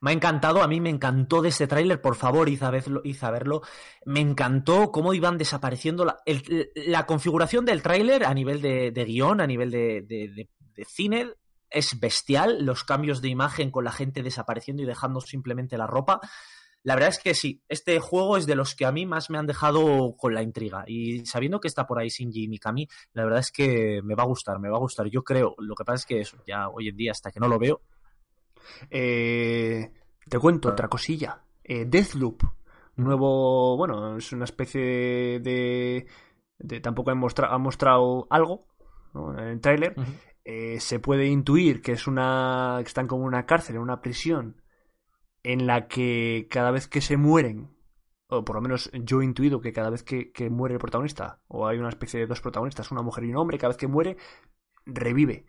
[0.00, 3.02] Me ha encantado, a mí me encantó de este tráiler, por favor, id a, verlo,
[3.20, 3.62] a verlo.
[4.04, 9.46] Me encantó cómo iban desapareciendo la, configuración del tráiler a nivel de, de guion, a
[9.46, 10.48] nivel de,
[10.86, 11.32] cine.
[11.70, 16.20] Es bestial, los cambios de imagen con la gente desapareciendo y dejando simplemente la ropa.
[16.84, 19.38] La verdad es que sí, este juego es de los que a mí más me
[19.38, 20.84] han dejado con la intriga.
[20.86, 24.26] Y sabiendo que está por ahí Shinji Mikami, la verdad es que me va a
[24.26, 25.06] gustar, me va a gustar.
[25.08, 27.48] Yo creo, lo que pasa es que eso, ya hoy en día, hasta que no
[27.48, 27.82] lo veo,
[28.90, 29.92] Eh,
[30.28, 31.42] te cuento otra cosilla.
[31.64, 32.42] Eh, Deathloop.
[32.96, 36.06] Nuevo, bueno, es una especie de...
[36.58, 38.66] de tampoco han, han mostrado algo
[39.14, 39.38] ¿no?
[39.38, 39.94] en el tráiler.
[40.44, 44.00] eh, se puede intuir que es una que están como en una cárcel, en una
[44.00, 44.62] prisión,
[45.42, 47.70] en la que cada vez que se mueren,
[48.28, 51.40] o por lo menos yo he intuido que cada vez que, que muere el protagonista,
[51.48, 53.86] o hay una especie de dos protagonistas, una mujer y un hombre, cada vez que
[53.86, 54.16] muere,
[54.86, 55.44] revive.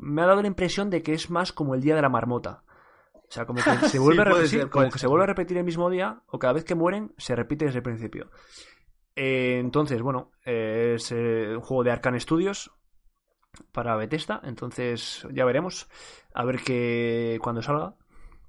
[0.00, 2.64] Me ha dado la impresión de que es más como el día de la marmota.
[3.14, 5.58] O sea, como que se vuelve, a, repetir, ser, como que se vuelve a repetir
[5.58, 8.30] el mismo día, o cada vez que mueren, se repite desde el principio.
[9.16, 12.70] Eh, entonces, bueno, eh, es eh, un juego de Arcane Studios
[13.72, 14.40] para Bethesda.
[14.44, 15.88] Entonces, ya veremos.
[16.32, 17.96] A ver que cuando salga,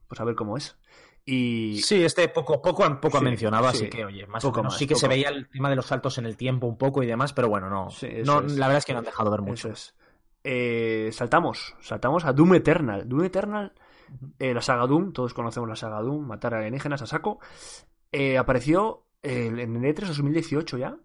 [0.08, 0.78] pues a ver cómo es.
[1.26, 3.78] Y Sí, este poco, poco, poco ha Sí, mencionado, sí.
[3.78, 5.76] así que, oye, más Poco o menos más, sí que se veía el tema de
[5.76, 7.90] los saltos en el tiempo un poco y demás, pero bueno, no.
[7.90, 8.58] Sí, no es.
[8.58, 9.70] La verdad es que no han dejado ver mucho.
[9.70, 9.96] eso es.
[10.44, 13.08] Eh, saltamos, saltamos a Doom Eternal.
[13.08, 13.74] Doom Eternal,
[14.40, 17.40] eh, la saga Doom, todos conocemos la saga Doom, matar alienígenas a saco.
[18.12, 20.98] Eh, apareció en el E3 2018 ya,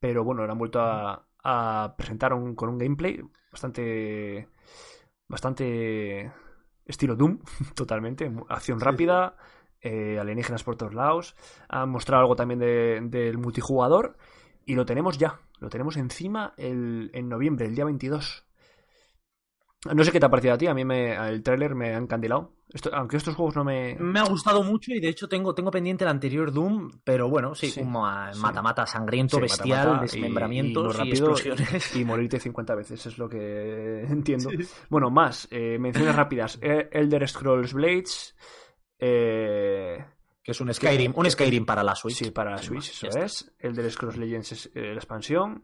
[0.00, 4.48] pero bueno, lo han vuelto a, a presentar un- con un gameplay bastante,
[5.28, 6.32] bastante
[6.84, 7.40] estilo Doom,
[7.74, 9.36] totalmente, acción rápida,
[9.80, 11.34] eh, alienígenas por todos lados.
[11.68, 14.16] Han mostrado algo también de- del multijugador
[14.64, 18.45] y lo tenemos ya, lo tenemos encima el- en noviembre, el día 22.
[19.94, 21.98] No sé qué te ha parecido a ti, a mí me, el tráiler me ha
[21.98, 22.52] encandilado.
[22.72, 23.96] Esto, aunque estos juegos no me...
[23.98, 27.54] Me ha gustado mucho y de hecho tengo, tengo pendiente el anterior Doom, pero bueno,
[27.54, 28.40] sí, Sí, un ma- sí.
[28.40, 31.96] mata-mata sangriento, Sí, bestial, y- desmembramientos y, explosiones.
[31.96, 34.50] y morirte 50 veces, es lo que entiendo.
[34.90, 36.58] Bueno, más, eh, menciones rápidas.
[36.60, 38.34] Eh, Elder Scrolls Blades.
[38.98, 40.04] Eh,
[40.42, 42.16] Que es un Skyrim, un Skyrim para la Switch.
[42.16, 43.24] sí, para Sin Switch, más, eso está.
[43.24, 43.52] es.
[43.58, 45.62] Elder Scrolls Legends es eh, la expansión.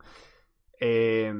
[0.81, 1.33] Eh,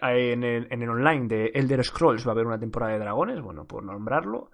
[0.00, 3.40] en, el, en el online de Elder Scrolls va a haber una temporada de dragones,
[3.40, 4.50] bueno, por nombrarlo.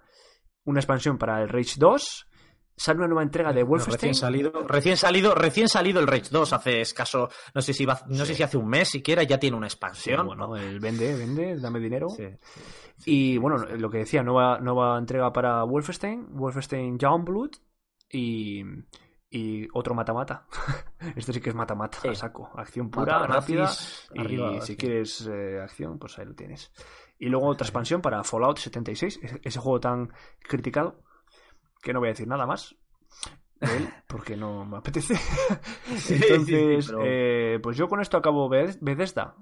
[0.65, 2.27] Una expansión para el Rage 2.
[2.75, 4.11] Sale una nueva entrega de Wolfenstein.
[4.11, 8.01] Recién salido, recién salido, recién salido el Rage 2 hace escaso, no sé si va-
[8.07, 10.25] no sé si hace un mes siquiera ya tiene una Sí, expansión.
[10.25, 12.07] bueno, el vende, vende, dame dinero.
[12.09, 12.25] Sí.
[13.05, 17.51] Y bueno, lo que decía, nueva, nueva entrega para Wolfenstein, Wolfenstein Youngblood
[18.09, 18.63] y,
[19.29, 20.47] y otro mata-mata.
[21.15, 22.07] este sí que es mata-mata, Sí.
[22.09, 22.49] a saco.
[22.55, 23.61] Acción pura, Mata rápida.
[23.63, 26.71] nazis, Y arriba, si quieres eh, acción, pues ahí lo tienes.
[27.19, 30.11] Y luego otra expansión para Fallout 76, ese, juego tan
[30.41, 31.01] criticado
[31.81, 32.75] que no voy a decir nada más
[33.59, 35.15] de él porque no me apetece.
[35.97, 39.35] sí, Entonces, pero- eh, pues yo con esto acabo Beth- Bethesda.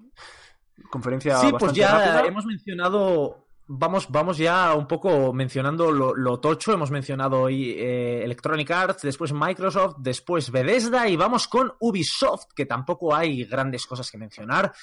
[0.89, 2.25] Conferencia Sí, pues ya rápida.
[2.27, 3.45] hemos mencionado.
[3.71, 6.73] Vamos, vamos ya un poco mencionando lo, tocho.
[6.73, 12.65] Hemos mencionado hoy eh, Electronic Arts, después Microsoft, después Bethesda y vamos con Ubisoft, que
[12.65, 14.73] tampoco hay grandes cosas que mencionar.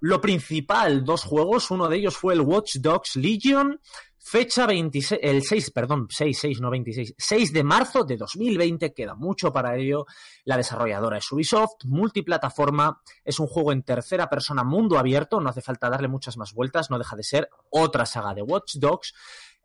[0.00, 1.70] Lo principal, dos juegos.
[1.70, 3.80] Uno de ellos fue el Watch Dogs Legion.
[4.28, 9.14] Fecha 26, el 6, perdón, 6, 6, no 26, 6 de marzo de 2020, queda
[9.14, 10.04] mucho para ello.
[10.44, 15.62] La desarrolladora es Ubisoft, multiplataforma, es un juego en tercera persona, mundo abierto, no hace
[15.62, 19.14] falta darle muchas más vueltas, no deja de ser otra saga de Watch Dogs,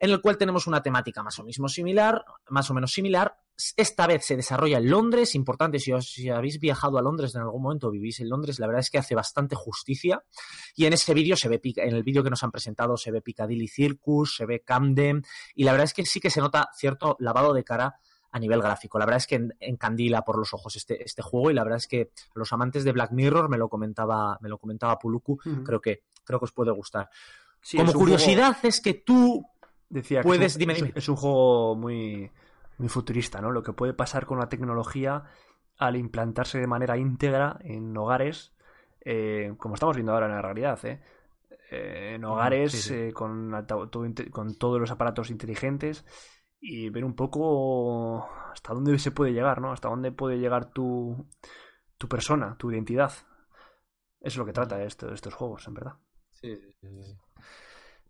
[0.04, 3.38] en el cual tenemos una temática más o menos similar, más o menos similar.
[3.78, 7.42] Esta vez se desarrolla en Londres, importante, si, os, si habéis viajado a Londres en
[7.42, 10.24] algún momento, vivís en Londres, la verdad es que hace bastante justicia.
[10.76, 13.22] Y en ese vídeo se ve, en el vídeo que nos han presentado, se ve
[13.22, 17.16] Piccadilly Circus, se ve Camden, y la verdad es que sí que se nota cierto
[17.20, 17.96] lavado de cara
[18.32, 18.98] a nivel gráfico.
[18.98, 21.78] La verdad es que en- encandila por los ojos este, este juego y la verdad
[21.78, 25.80] es que los amantes de Black Mirror me lo comentaba, me lo comentaba Puluku, creo
[25.80, 27.10] que, creo que os puede gustar.
[27.62, 29.46] Sí, Como curiosidad juego- es que tú
[29.92, 30.92] decía que puedes- es un, dime, es- dime.
[30.96, 32.32] es un juego muy,
[32.78, 33.52] muy futurista, ¿no?
[33.52, 35.24] Lo que puede pasar con la tecnología
[35.78, 38.54] al implantarse de manera íntegra en hogares,
[39.04, 41.02] eh, como estamos viendo ahora en la realidad, ¿eh?
[41.72, 42.94] Eh, en hogares sí, sí.
[42.94, 43.52] eh, con,
[44.32, 46.06] con todos los aparatos inteligentes
[46.60, 49.72] y ver un poco hasta dónde se puede llegar, ¿no?
[49.72, 51.26] Hasta dónde puede llegar tu,
[51.98, 53.12] tu persona, tu identidad.
[54.20, 55.94] Eso es lo que trata esto, estos juegos, en verdad.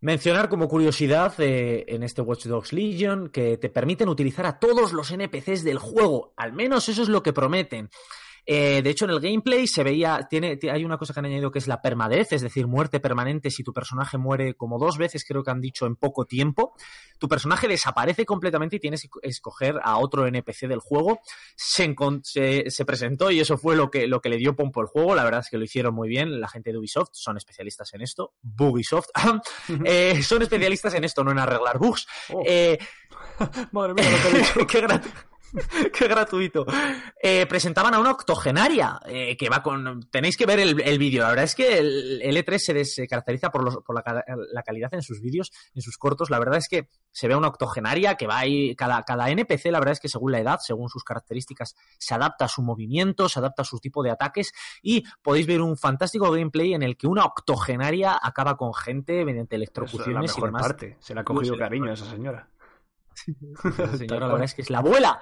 [0.03, 4.93] Mencionar como curiosidad eh, en este Watch Dogs Legion que te permiten utilizar a todos
[4.93, 6.33] los NPCs del juego.
[6.37, 7.91] Al menos eso es lo que prometen.
[8.45, 11.25] Eh, de hecho, en el gameplay se veía, tiene, ti- hay una cosa que han
[11.27, 14.97] añadido que es la permadez, es decir, muerte permanente si tu personaje muere como dos
[14.97, 16.73] veces, creo que han dicho en poco tiempo.
[17.19, 21.19] Tu personaje desaparece completamente y tienes que escoger a otro NPC del juego.
[21.55, 24.87] Se, se, se presentó y eso fue lo que, lo que le dio pompo al
[24.87, 25.13] juego.
[25.13, 26.39] La verdad es que lo hicieron muy bien.
[26.41, 28.33] La gente de Ubisoft son especialistas en esto.
[28.41, 29.09] Bugisoft.
[29.85, 32.07] Eh, son especialistas en esto, no en arreglar bugs.
[32.33, 32.41] Oh.
[32.45, 32.77] Eh,
[33.71, 34.53] Madre mía, lo que he dicho.
[34.67, 35.11] qué, gratu-
[35.97, 36.65] qué gratuito.
[37.21, 40.07] Eh, presentaban a una octogenaria eh, que va con.
[40.09, 41.23] Tenéis que ver el, el vídeo.
[41.23, 44.23] La verdad es que el, el E3 se, des- se caracteriza por, los- por la,
[44.53, 46.29] la calidad en sus vídeos, en sus cortos.
[46.29, 48.75] La verdad es que se ve a una octogenaria que va ahí.
[48.75, 52.45] Cada, cada NPC, la verdad es que según la edad, según sus características, se adapta
[52.45, 54.51] a su movimiento, se adapta a su tipo de ataques.
[54.81, 59.55] Y podéis ver un fantástico gameplay en el que una octogenaria acaba con gente mediante
[59.55, 60.61] Eso es la electrocuciones y mejor demás.
[60.61, 60.97] parte.
[60.99, 62.47] Se le ha cogido Sí, cariño a mejor esa señora.
[63.65, 65.21] Esa señora, la verdad es que es la abuela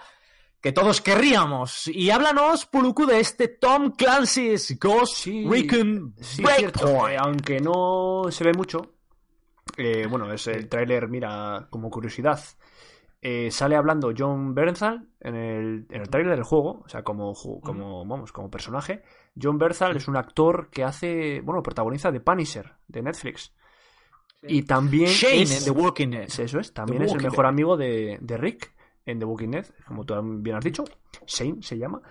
[0.62, 1.88] que todos querríamos.
[1.88, 6.80] Y háblanos, Puluku, de este Tom Clancy's Ghost Sí, Recon Sí, es cierto.
[6.86, 7.14] Breakpoint.
[7.14, 8.94] Eh, aunque no se ve mucho,
[9.78, 12.40] eh, bueno, es el tráiler, mira, como curiosidad.
[13.22, 17.34] eh, sale hablando John Bernthal en el, en el tráiler del juego, o sea, como,
[17.62, 19.04] como, vamos, como personaje.
[19.42, 23.54] John Bernthal es un actor que hace, bueno, protagoniza de Punisher, de Netflix.
[24.42, 26.24] Y también Shane es, en The Walking Dead.
[26.40, 28.74] eso es, también es el mejor amigo de, de Rick
[29.10, 30.84] en The Walking Dead, como tú bien has dicho.
[31.26, 32.02] Shane se llama.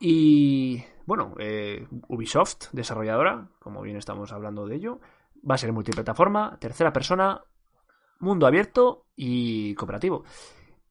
[0.00, 5.00] Y bueno, eh, Ubisoft, desarrolladora, como bien estamos hablando de ello,
[5.48, 7.40] va a ser multiplataforma, tercera persona,
[8.20, 10.24] mundo abierto y cooperativo.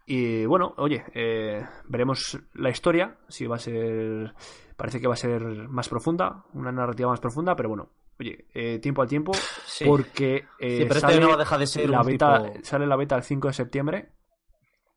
[0.06, 4.34] Y bueno, oye, eh, veremos la historia, si va a ser,
[4.76, 8.80] parece que va a ser más profunda, una narrativa más profunda, pero bueno, oye, eh,
[8.80, 9.34] tiempo al tiempo,
[9.66, 9.84] Sí.
[9.86, 13.16] porque Sí, pero este sale no deja de ser la beta, tipo- sale la beta
[13.18, 14.10] el 5 de septiembre,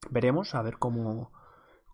[0.08, 1.32] veremos a ver cómo,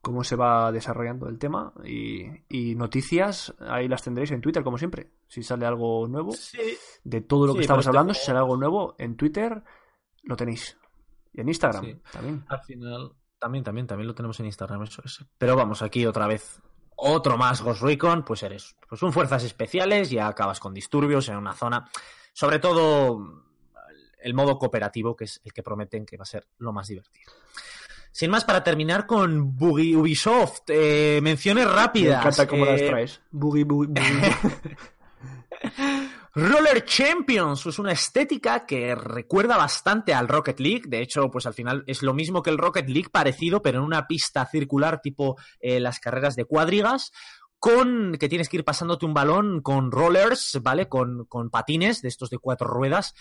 [0.02, 4.78] cómo se va desarrollando el tema y, y noticias ahí las tendréis en Twitter como
[4.78, 5.10] siempre.
[5.26, 6.76] Si sale algo nuevo Sí.
[7.02, 9.62] de todo lo que Sí, estamos hablando, si sale algo nuevo en Twitter
[10.22, 10.78] lo tenéis.
[11.32, 11.96] Y en Instagram Sí.
[12.12, 12.44] también.
[12.48, 15.24] Al final, también, también, también lo tenemos en Instagram, eso es.
[15.38, 16.60] Pero vamos, aquí otra vez,
[16.96, 21.36] otro más Ghost Recon, pues eres pues un fuerzas especiales y acabas con disturbios en
[21.36, 21.90] una zona.
[22.32, 23.44] Sobre todo
[24.20, 27.32] el modo cooperativo, que es el que prometen que va a ser lo más divertido.
[28.16, 32.20] Sin más, para terminar con Boogie Ubisoft, eh, menciones Me rápidas.
[32.20, 33.20] encanta cómo las Eh, traes.
[33.30, 34.36] Boogie, boogie, boogie.
[36.34, 40.84] Roller Champions es una estética que recuerda bastante al Rocket League.
[40.86, 43.84] De hecho, pues al final es lo mismo que el Rocket League, parecido, pero en
[43.84, 47.12] una pista circular tipo eh, las carreras de cuadrigas.
[47.58, 50.88] Con que tienes que ir pasándote un balón con rollers, ¿vale?
[50.88, 53.14] Con, con patines de estos de cuatro ruedas.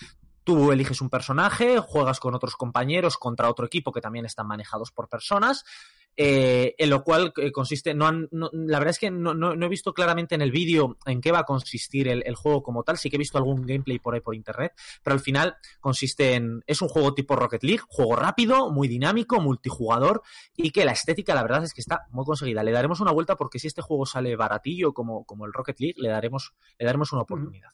[0.45, 4.91] Tú eliges un personaje, juegas con otros compañeros contra otro equipo que también están manejados
[4.91, 5.65] por personas.
[6.17, 9.53] eh, en lo cual eh, consiste, no han- no- la verdad es que no, no-
[9.57, 12.63] no he visto claramente en el vídeo en qué va a consistir el, el juego
[12.63, 14.71] como tal, sí que he visto algún gameplay por ahí por internet,
[15.03, 19.41] pero al final consiste en, es un juego tipo Rocket League, juego rápido, muy dinámico,
[19.41, 20.21] multijugador
[20.55, 22.63] y que la estética la verdad es que está muy conseguida.
[22.63, 25.95] Le daremos una vuelta porque si este juego sale baratillo como, como el Rocket League,
[25.97, 27.71] le daremos, le daremos una oportunidad.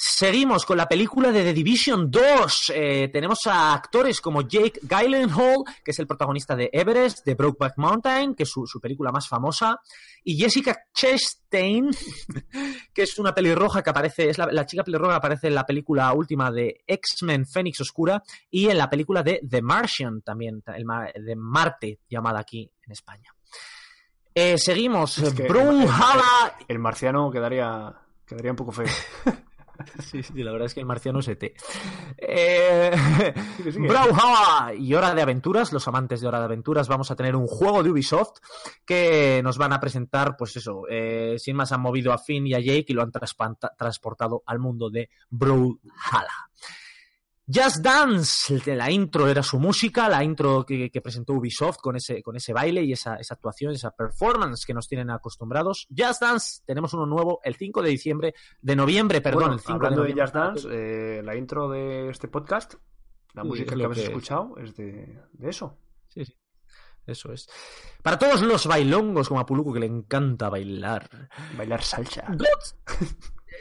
[0.00, 2.72] Seguimos con la película de The Division 2.
[2.72, 7.72] Eh, tenemos a actores como Jake Gyllenhaal, que es el protagonista de Everest, de Brokeback
[7.78, 9.80] Mountain, que es su, su película más famosa,
[10.22, 11.90] y Jessica Chastain,
[12.94, 15.66] que es una pelirroja que aparece, es la, la chica pelirroja que aparece en la
[15.66, 20.62] película última de X-Men Fénix Oscura y en la película de The Martian, también,
[21.12, 23.34] el de Marte, llamada aquí en España.
[24.32, 25.48] Eh, seguimos, Es que el-
[26.68, 27.92] El marciano quedaría,
[28.24, 28.86] quedaría un poco feo.
[30.02, 31.54] Sí, sí, la verdad es que el marciano es ET.
[32.16, 32.90] Eh,
[34.78, 37.82] y Hora de Aventuras, los amantes de Hora de Aventuras, vamos a tener un juego
[37.82, 38.38] de Ubisoft
[38.84, 42.54] que nos van a presentar, pues eso, eh, sin más han movido a Finn y
[42.54, 46.48] a Jake y lo han transportado al mundo de Brawlhalla.
[47.50, 51.96] Just Dance, de la intro era su música, la intro que, que presentó Ubisoft con
[51.96, 55.86] ese, con ese baile y esa, esa actuación, esa performance que nos tienen acostumbrados.
[55.96, 59.72] Just Dance, tenemos uno nuevo el 5 de diciembre, de noviembre, perdón, Bueno, el 5
[59.72, 60.22] hablando de, noviembre.
[60.22, 62.74] Just Dance, eh, la intro de este podcast,
[63.32, 65.78] la Sí, música que habéis que escuchado es de, de eso.
[66.08, 66.36] Sí, sí.
[67.06, 67.48] Eso es.
[68.02, 71.08] Para todos los bailongos como a Puluku que le encanta bailar.
[71.56, 72.26] Bailar salsa.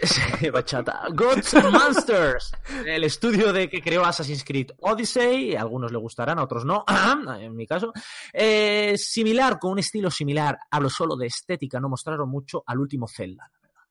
[0.54, 1.06] Bachata.
[1.14, 2.52] Gods and Monsters.
[2.86, 5.56] El estudio de que creó Assassin's Creed Odyssey.
[5.56, 6.84] A algunos le gustarán, a otros no.
[7.40, 7.92] En mi caso.
[8.34, 10.58] Eh, similar, con un estilo similar.
[10.72, 11.80] Hablo solo de estética.
[11.80, 13.82] No mostraron mucho al último Zelda, la verdad.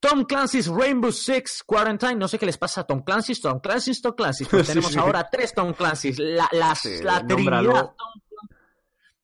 [0.00, 2.14] Tom Clancy's Rainbow Six Quarantine.
[2.16, 3.40] No sé qué les pasa a Tom Clancy's.
[3.40, 4.48] Tom Clancy's, Tom Clancy's.
[4.50, 4.98] Pues Sí, tenemos sí.
[4.98, 6.18] ahora tres Tom Clancy's.
[6.18, 7.62] La, las- Sí, la trinidad.
[7.62, 8.22] Tom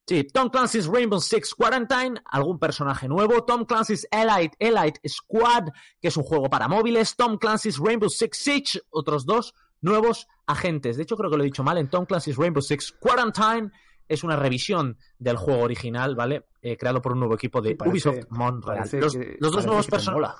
[0.08, 5.68] Sí, Tom Clancy's Rainbow Six Quarantine, algún personaje nuevo, Tom Clancy's Elite, Elite Squad,
[6.00, 10.96] que es un juego para móviles, Tom Clancy's Rainbow Six Siege, otros dos nuevos agentes.
[10.96, 13.72] De hecho, creo que lo he dicho mal, en Tom Clancy's Rainbow Six Quarantine
[14.08, 16.46] es una revisión del juego original, ¿vale?
[16.62, 18.88] Eh, creado por un nuevo equipo de parece- Ubisoft Montreal.
[18.92, 19.88] Los, que- los dos nuevos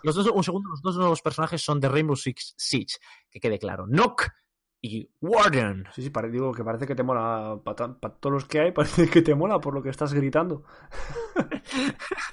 [0.05, 2.99] los dos, un segundo, los dos nuevos personajes son de Rainbow Six Siege,
[3.29, 3.85] que quede claro.
[3.89, 4.29] Nock
[4.83, 5.85] y Warden.
[5.93, 7.59] Sí, sí, digo que parece que te mola.
[7.65, 10.65] Para todos los que hay, parece que te mola por lo que estás gritando.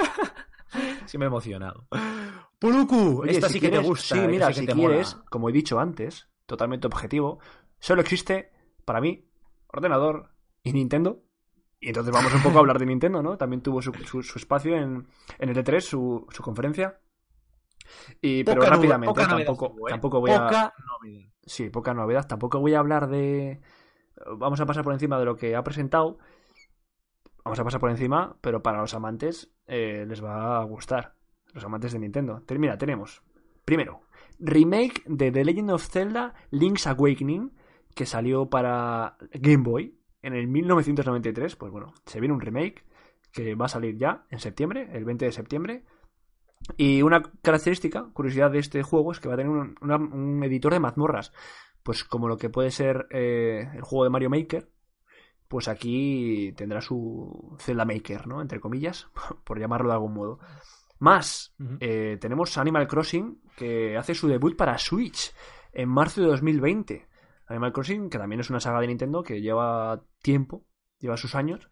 [1.05, 1.85] Sí me he emocionado.
[2.59, 4.15] Puluku, Oye, esta si sí que te gusta.
[4.15, 5.25] Sí, mira, sí que si te quieres, mola.
[5.29, 7.39] como he dicho antes, totalmente objetivo,
[7.79, 8.51] solo existe
[8.85, 9.25] para mí
[9.67, 10.29] ordenador
[10.63, 11.21] y Nintendo.
[11.79, 13.37] Y entonces vamos un poco a hablar de Nintendo, ¿no?
[13.37, 15.05] También tuvo su, su- su espacio en,
[15.37, 16.99] en el E3, su, su conferencia.
[18.21, 19.89] Y, pero rápidamente, novedad tampoco, ¿eh?
[19.89, 20.45] tampoco voy a.
[20.47, 21.29] Poca novedad.
[21.45, 22.27] Sí, poca novedad.
[22.27, 23.61] Tampoco voy a hablar de.
[24.37, 26.17] Vamos a pasar por encima de lo que ha presentado.
[27.43, 31.15] Vamos a pasar por encima, pero para los amantes eh, les va a gustar.
[31.53, 32.41] Los amantes de Nintendo.
[32.45, 33.21] Te- Mira, tenemos.
[33.65, 34.01] Primero,
[34.39, 37.51] remake de The Legend of Zelda Link's Awakening,
[37.95, 41.55] que salió para Game Boy en el 1993.
[41.57, 42.85] Pues bueno, se viene un remake
[43.31, 45.83] que va a salir ya en septiembre, el 20 de septiembre.
[46.77, 50.43] Y una característica, curiosidad de este juego es que va a tener un, una- un
[50.43, 51.31] editor de mazmorras.
[51.83, 54.69] Pues como lo que puede ser eh, el juego de Mario Maker,
[55.47, 58.41] pues aquí tendrá su Zelda Maker, ¿no?
[58.41, 59.07] Entre comillas,
[59.43, 60.39] por llamarlo de algún modo.
[60.99, 65.33] Más, eh, tenemos Animal Crossing, que hace su debut para Switch
[65.73, 67.07] en marzo de 2020.
[67.47, 70.65] Animal Crossing, que también es una saga de Nintendo que lleva tiempo,
[70.99, 71.69] lleva sus años.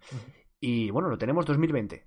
[0.60, 2.06] Y bueno, lo tenemos 2020.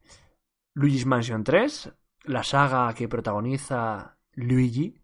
[0.74, 1.92] Luigi's Mansion 3,
[2.24, 5.00] la saga que protagoniza Luigi,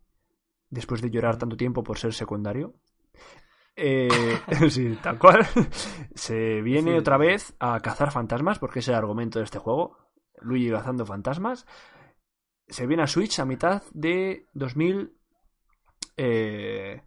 [0.68, 2.74] después de llorar tanto tiempo por ser secundario.
[3.76, 4.08] Eh,
[4.70, 5.46] sí, tal cual.
[6.14, 9.96] Se viene otra vez a cazar fantasmas, porque es el argumento de este juego.
[10.40, 11.66] Luigi cazando fantasmas.
[12.68, 15.12] Se viene a Switch a mitad de 2000,
[16.16, 17.02] eh,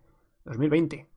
[0.45, 1.12] 2020.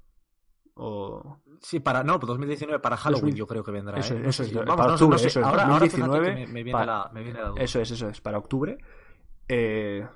[0.78, 1.40] O...
[1.60, 3.98] Sí, para, no, 2019 para Halloween 2000, yo creo que vendrá.
[3.98, 4.22] Eso, ¿eh?
[4.26, 6.16] eso es, sí, para octubre, no sé, eso es, ahora, 2019.
[6.16, 7.62] Ahora me, me, viene para, la, me, viene la, duda.
[7.62, 8.76] Eso es, eso es, para octubre.
[9.48, 10.06] Eh,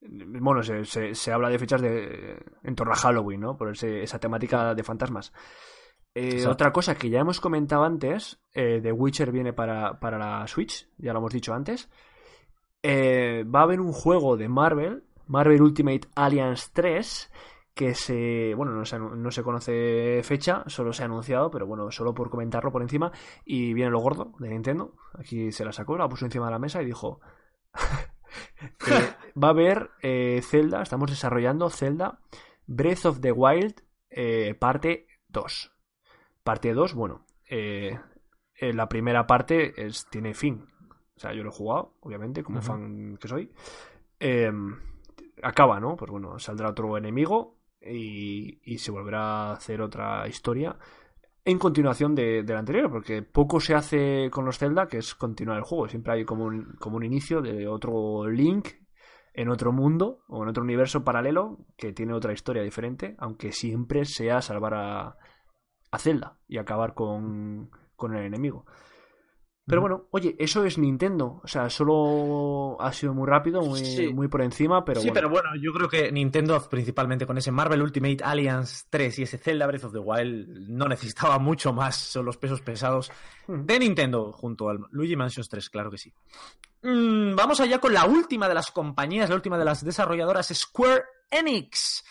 [0.00, 3.56] bueno, se, se, se, habla de fechas de en torno a Halloween, ¿no?
[3.58, 5.32] Por ese, esa temática de fantasmas.
[6.14, 10.46] Eh, otra cosa que ya hemos comentado antes, eh, The Witcher viene para, para, la
[10.46, 11.90] Switch, ya lo hemos dicho antes.
[12.82, 17.30] Va a haber un juego de Marvel, Marvel Ultimate Alliance 3,
[17.78, 18.54] que se.
[18.56, 22.28] Bueno, no se, no se conoce fecha, solo se ha anunciado, pero bueno, solo por
[22.28, 23.12] comentarlo por encima.
[23.44, 24.96] Y viene lo gordo de Nintendo.
[25.16, 27.20] Aquí se la sacó, la puso encima de la mesa y dijo.
[28.88, 32.18] eh, va a haber eh, Zelda, estamos desarrollando Zelda
[32.66, 35.72] Breath of the Wild eh, parte 2.
[36.42, 37.26] Parte 2, bueno,
[38.60, 40.66] la primera parte es, tiene fin.
[41.16, 42.66] O sea, yo lo he jugado, obviamente, como uh -huh.
[42.66, 43.52] fan que soy.
[44.18, 44.50] Eh,
[45.42, 45.96] acaba, ¿no?
[45.96, 47.57] Pues bueno, saldrá otro enemigo
[47.90, 50.76] y, y, se volverá a hacer otra historia
[51.48, 55.56] en continuación de, la anterior, porque poco se hace con los Zelda, que es continuar
[55.56, 55.88] el juego.
[55.88, 58.68] Siempre hay como un, inicio de otro Link
[59.32, 64.04] en otro mundo o en otro universo paralelo que tiene otra historia diferente, aunque siempre
[64.04, 65.16] sea salvar a,
[65.90, 67.70] a Zelda y acabar con
[68.02, 68.66] el enemigo.
[69.68, 71.40] Pero bueno, oye, eso es Nintendo.
[71.44, 74.08] O sea, solo ha sido muy rápido, muy, sí.
[74.12, 75.14] muy por encima, pero Sí, bueno.
[75.14, 79.36] pero bueno, yo creo que Nintendo, principalmente con ese Marvel Ultimate Alliance 3 y ese
[79.38, 81.96] Zelda Breath of the Wild, no necesitaba mucho más.
[81.96, 83.12] Son los pesos pesados
[83.46, 86.12] de Nintendo junto al Luigi Mansions 3, claro que sí.
[86.82, 91.02] Mm, vamos allá con la última de las compañías, la última de las desarrolladoras, Square
[91.30, 92.04] Enix.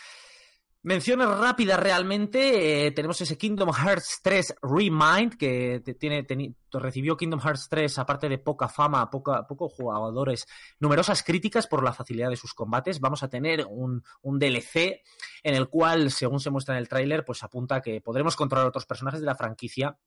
[0.84, 7.41] Menciones rápidas realmente, eh, tenemos ese Kingdom Hearts 3 Remind que tiene, ten, recibió Kingdom
[7.41, 10.47] Hearts 3 aparte de poca fama, poca, pocos jugadores,
[10.80, 12.99] numerosas críticas por la facilidad de sus combates.
[12.99, 15.01] Vamos a tener un, un DLC
[15.43, 18.86] en el cual, según se muestra en el tráiler, pues apunta que podremos controlar otros
[18.86, 19.97] personajes de la franquicia,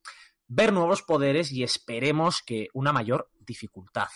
[0.46, 4.08] ver nuevos poderes y esperemos que una mayor dificultad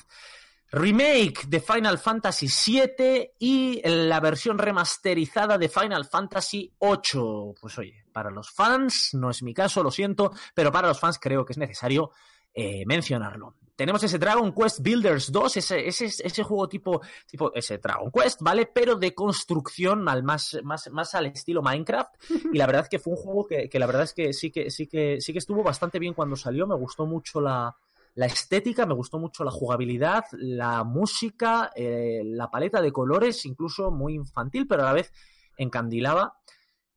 [0.75, 7.55] remake de Final Fantasy VII y la versión remasterizada de Final Fantasy VIII.
[7.61, 11.19] Pues oye, para los fans, no es mi caso, lo siento, pero para los fans
[11.21, 12.11] creo que es necesario
[12.53, 13.55] eh, mencionarlo.
[13.77, 18.41] Tenemos ese Dragon Quest Builders 2, ese, ese, ese juego tipo, tipo, ese Dragon Quest,
[18.41, 18.67] ¿vale?
[18.67, 22.15] Pero de construcción al más, más, más al estilo Minecraft.
[22.53, 24.53] Y la verdad es que fue un juego que, que la verdad es que sí
[24.53, 26.69] que, sí que sí que estuvo bastante bien cuando salió.
[26.69, 27.77] Me gustó mucho la,
[28.15, 33.91] la estética, me gustó mucho la jugabilidad, la música, eh, la paleta de colores, incluso
[33.91, 35.13] muy infantil, pero a la vez
[35.57, 36.39] encandilaba.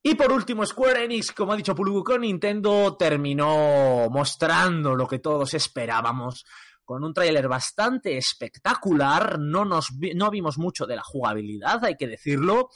[0.04, 5.20] Y por último, Square Enix, como ha dicho Pulugu con Nintendo, terminó mostrando lo que
[5.20, 6.46] todos esperábamos.
[6.86, 12.08] Con un tráiler bastante espectacular, no, nos no vimos mucho de la jugabilidad, hay que
[12.08, 12.70] decirlo,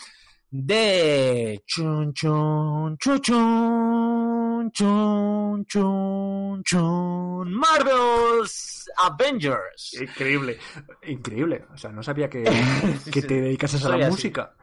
[0.49, 4.30] de chun chun chun chun
[4.70, 9.97] chun chun chun Marvel's Avengers.
[9.99, 10.59] Increíble,
[11.07, 11.66] increíble.
[11.74, 12.43] O sea, no sabía que,
[13.12, 14.12] que te dedicases a la así.
[14.12, 14.53] música.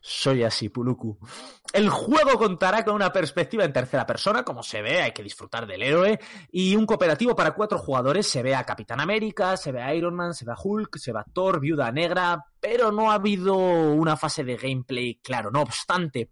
[0.00, 1.18] Soy así, Puluku.
[1.72, 5.66] El juego contará con una perspectiva en tercera persona, como se ve, hay que disfrutar
[5.66, 6.18] del héroe,
[6.50, 8.26] y un cooperativo para cuatro jugadores.
[8.26, 11.12] Se ve a Capitán América, se ve a Iron Man, se ve a Hulk, se
[11.12, 15.50] ve a Thor, Viuda Negra, pero no ha habido una fase de gameplay claro.
[15.50, 16.30] No obstante,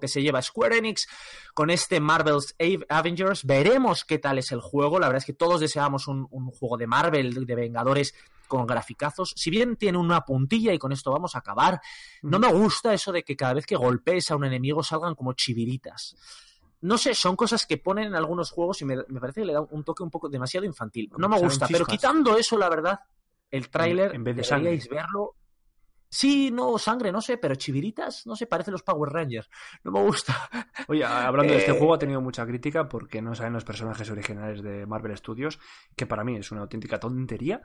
[0.00, 1.08] que se lleva Square Enix
[1.54, 2.54] con este Marvel's
[2.88, 3.44] Avengers.
[3.44, 4.98] Veremos qué tal es el juego.
[4.98, 8.14] La verdad es que todos deseamos un, un juego de Marvel, de Vengadores
[8.46, 9.34] con graficazos.
[9.36, 11.80] Si bien tiene una puntilla, y con esto vamos a acabar,
[12.22, 15.32] no me gusta eso de que cada vez que golpees a un enemigo salgan como
[15.32, 16.16] chiviritas.
[16.80, 19.52] No sé, son cosas que ponen en algunos juegos y me, me parece que le
[19.52, 21.10] da un toque un poco demasiado infantil.
[21.18, 23.00] No me gusta, pero quitando eso, la verdad,
[23.50, 25.34] el tráiler, en vez de deberíais verlo.
[26.10, 29.50] Sí, no, sangre, no sé, pero chiviritas, no sé, parecen los Power Rangers.
[29.84, 30.34] No me gusta.
[30.88, 34.08] Oye, hablando de este Eh, juego, ha tenido mucha crítica porque no saben los personajes
[34.10, 35.58] originales de Marvel Studios,
[35.96, 37.62] que para mí es una auténtica tontería,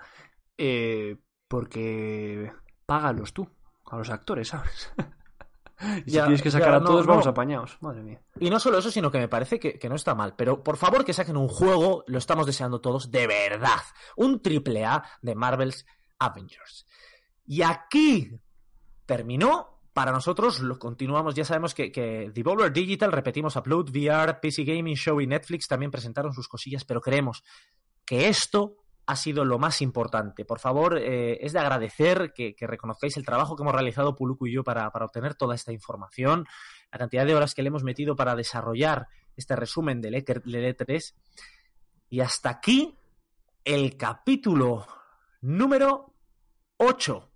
[0.58, 1.18] eh,
[1.48, 2.52] porque
[2.86, 3.50] págalos tú,
[3.86, 4.92] a los actores, ¿sabes?
[6.06, 7.12] y si Ya, tienes que ya, sacar a todos, no.
[7.12, 7.78] vamos apañados.
[7.82, 8.22] Madre mía.
[8.40, 10.36] Y no solo eso, sino que me parece que, que no está mal.
[10.36, 13.80] Pero por favor que saquen un juego, lo estamos deseando todos, de verdad.
[14.18, 15.86] Un triple A de Marvel's
[16.20, 16.86] Avengers.
[17.46, 18.40] Y aquí
[19.06, 19.70] terminó.
[19.94, 24.96] Para nosotros lo continuamos, ya sabemos que, que Devolver Digital, repetimos, Upload, VR, PC Gaming
[24.96, 27.44] Show y Netflix también presentaron sus cosillas, pero creemos
[28.04, 30.46] que esto ha sido lo más importante.
[30.46, 34.48] Por favor, eh, es de agradecer que, que reconozcáis el trabajo que hemos realizado Puluku
[34.48, 36.48] y yo para, obtener toda esta información.
[36.92, 41.14] la cantidad de horas que le hemos metido para desarrollar este resumen del E3.
[42.10, 42.98] Y hasta aquí
[43.66, 44.86] el capítulo
[45.42, 46.14] número
[46.78, 47.33] 8.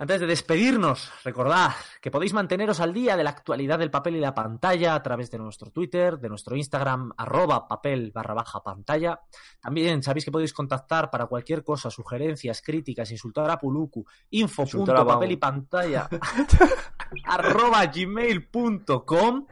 [0.00, 4.20] Antes de despedirnos, recordad que podéis manteneros al día de la actualidad del papel y
[4.20, 9.20] la pantalla a través de nuestro Twitter, de nuestro Instagram, arroba papel barra baja pantalla.
[9.60, 15.06] También sabéis que podéis contactar para cualquier cosa, sugerencias, críticas, insultar a Puluku, info punto
[15.06, 16.08] papel y pantalla
[17.26, 19.46] arroba gmail.com.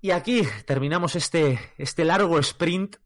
[0.00, 2.96] Y aquí terminamos este, este largo sprint.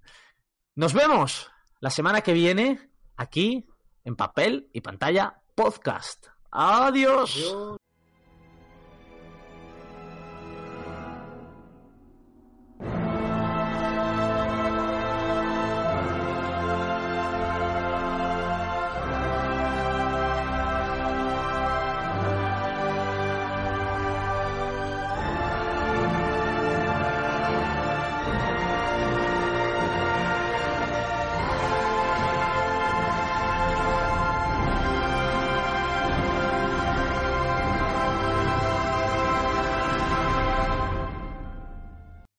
[0.74, 2.80] Nos vemos la semana que viene
[3.14, 3.68] aquí
[4.04, 6.30] en papel y pantalla podcast.
[6.50, 7.32] Adiós.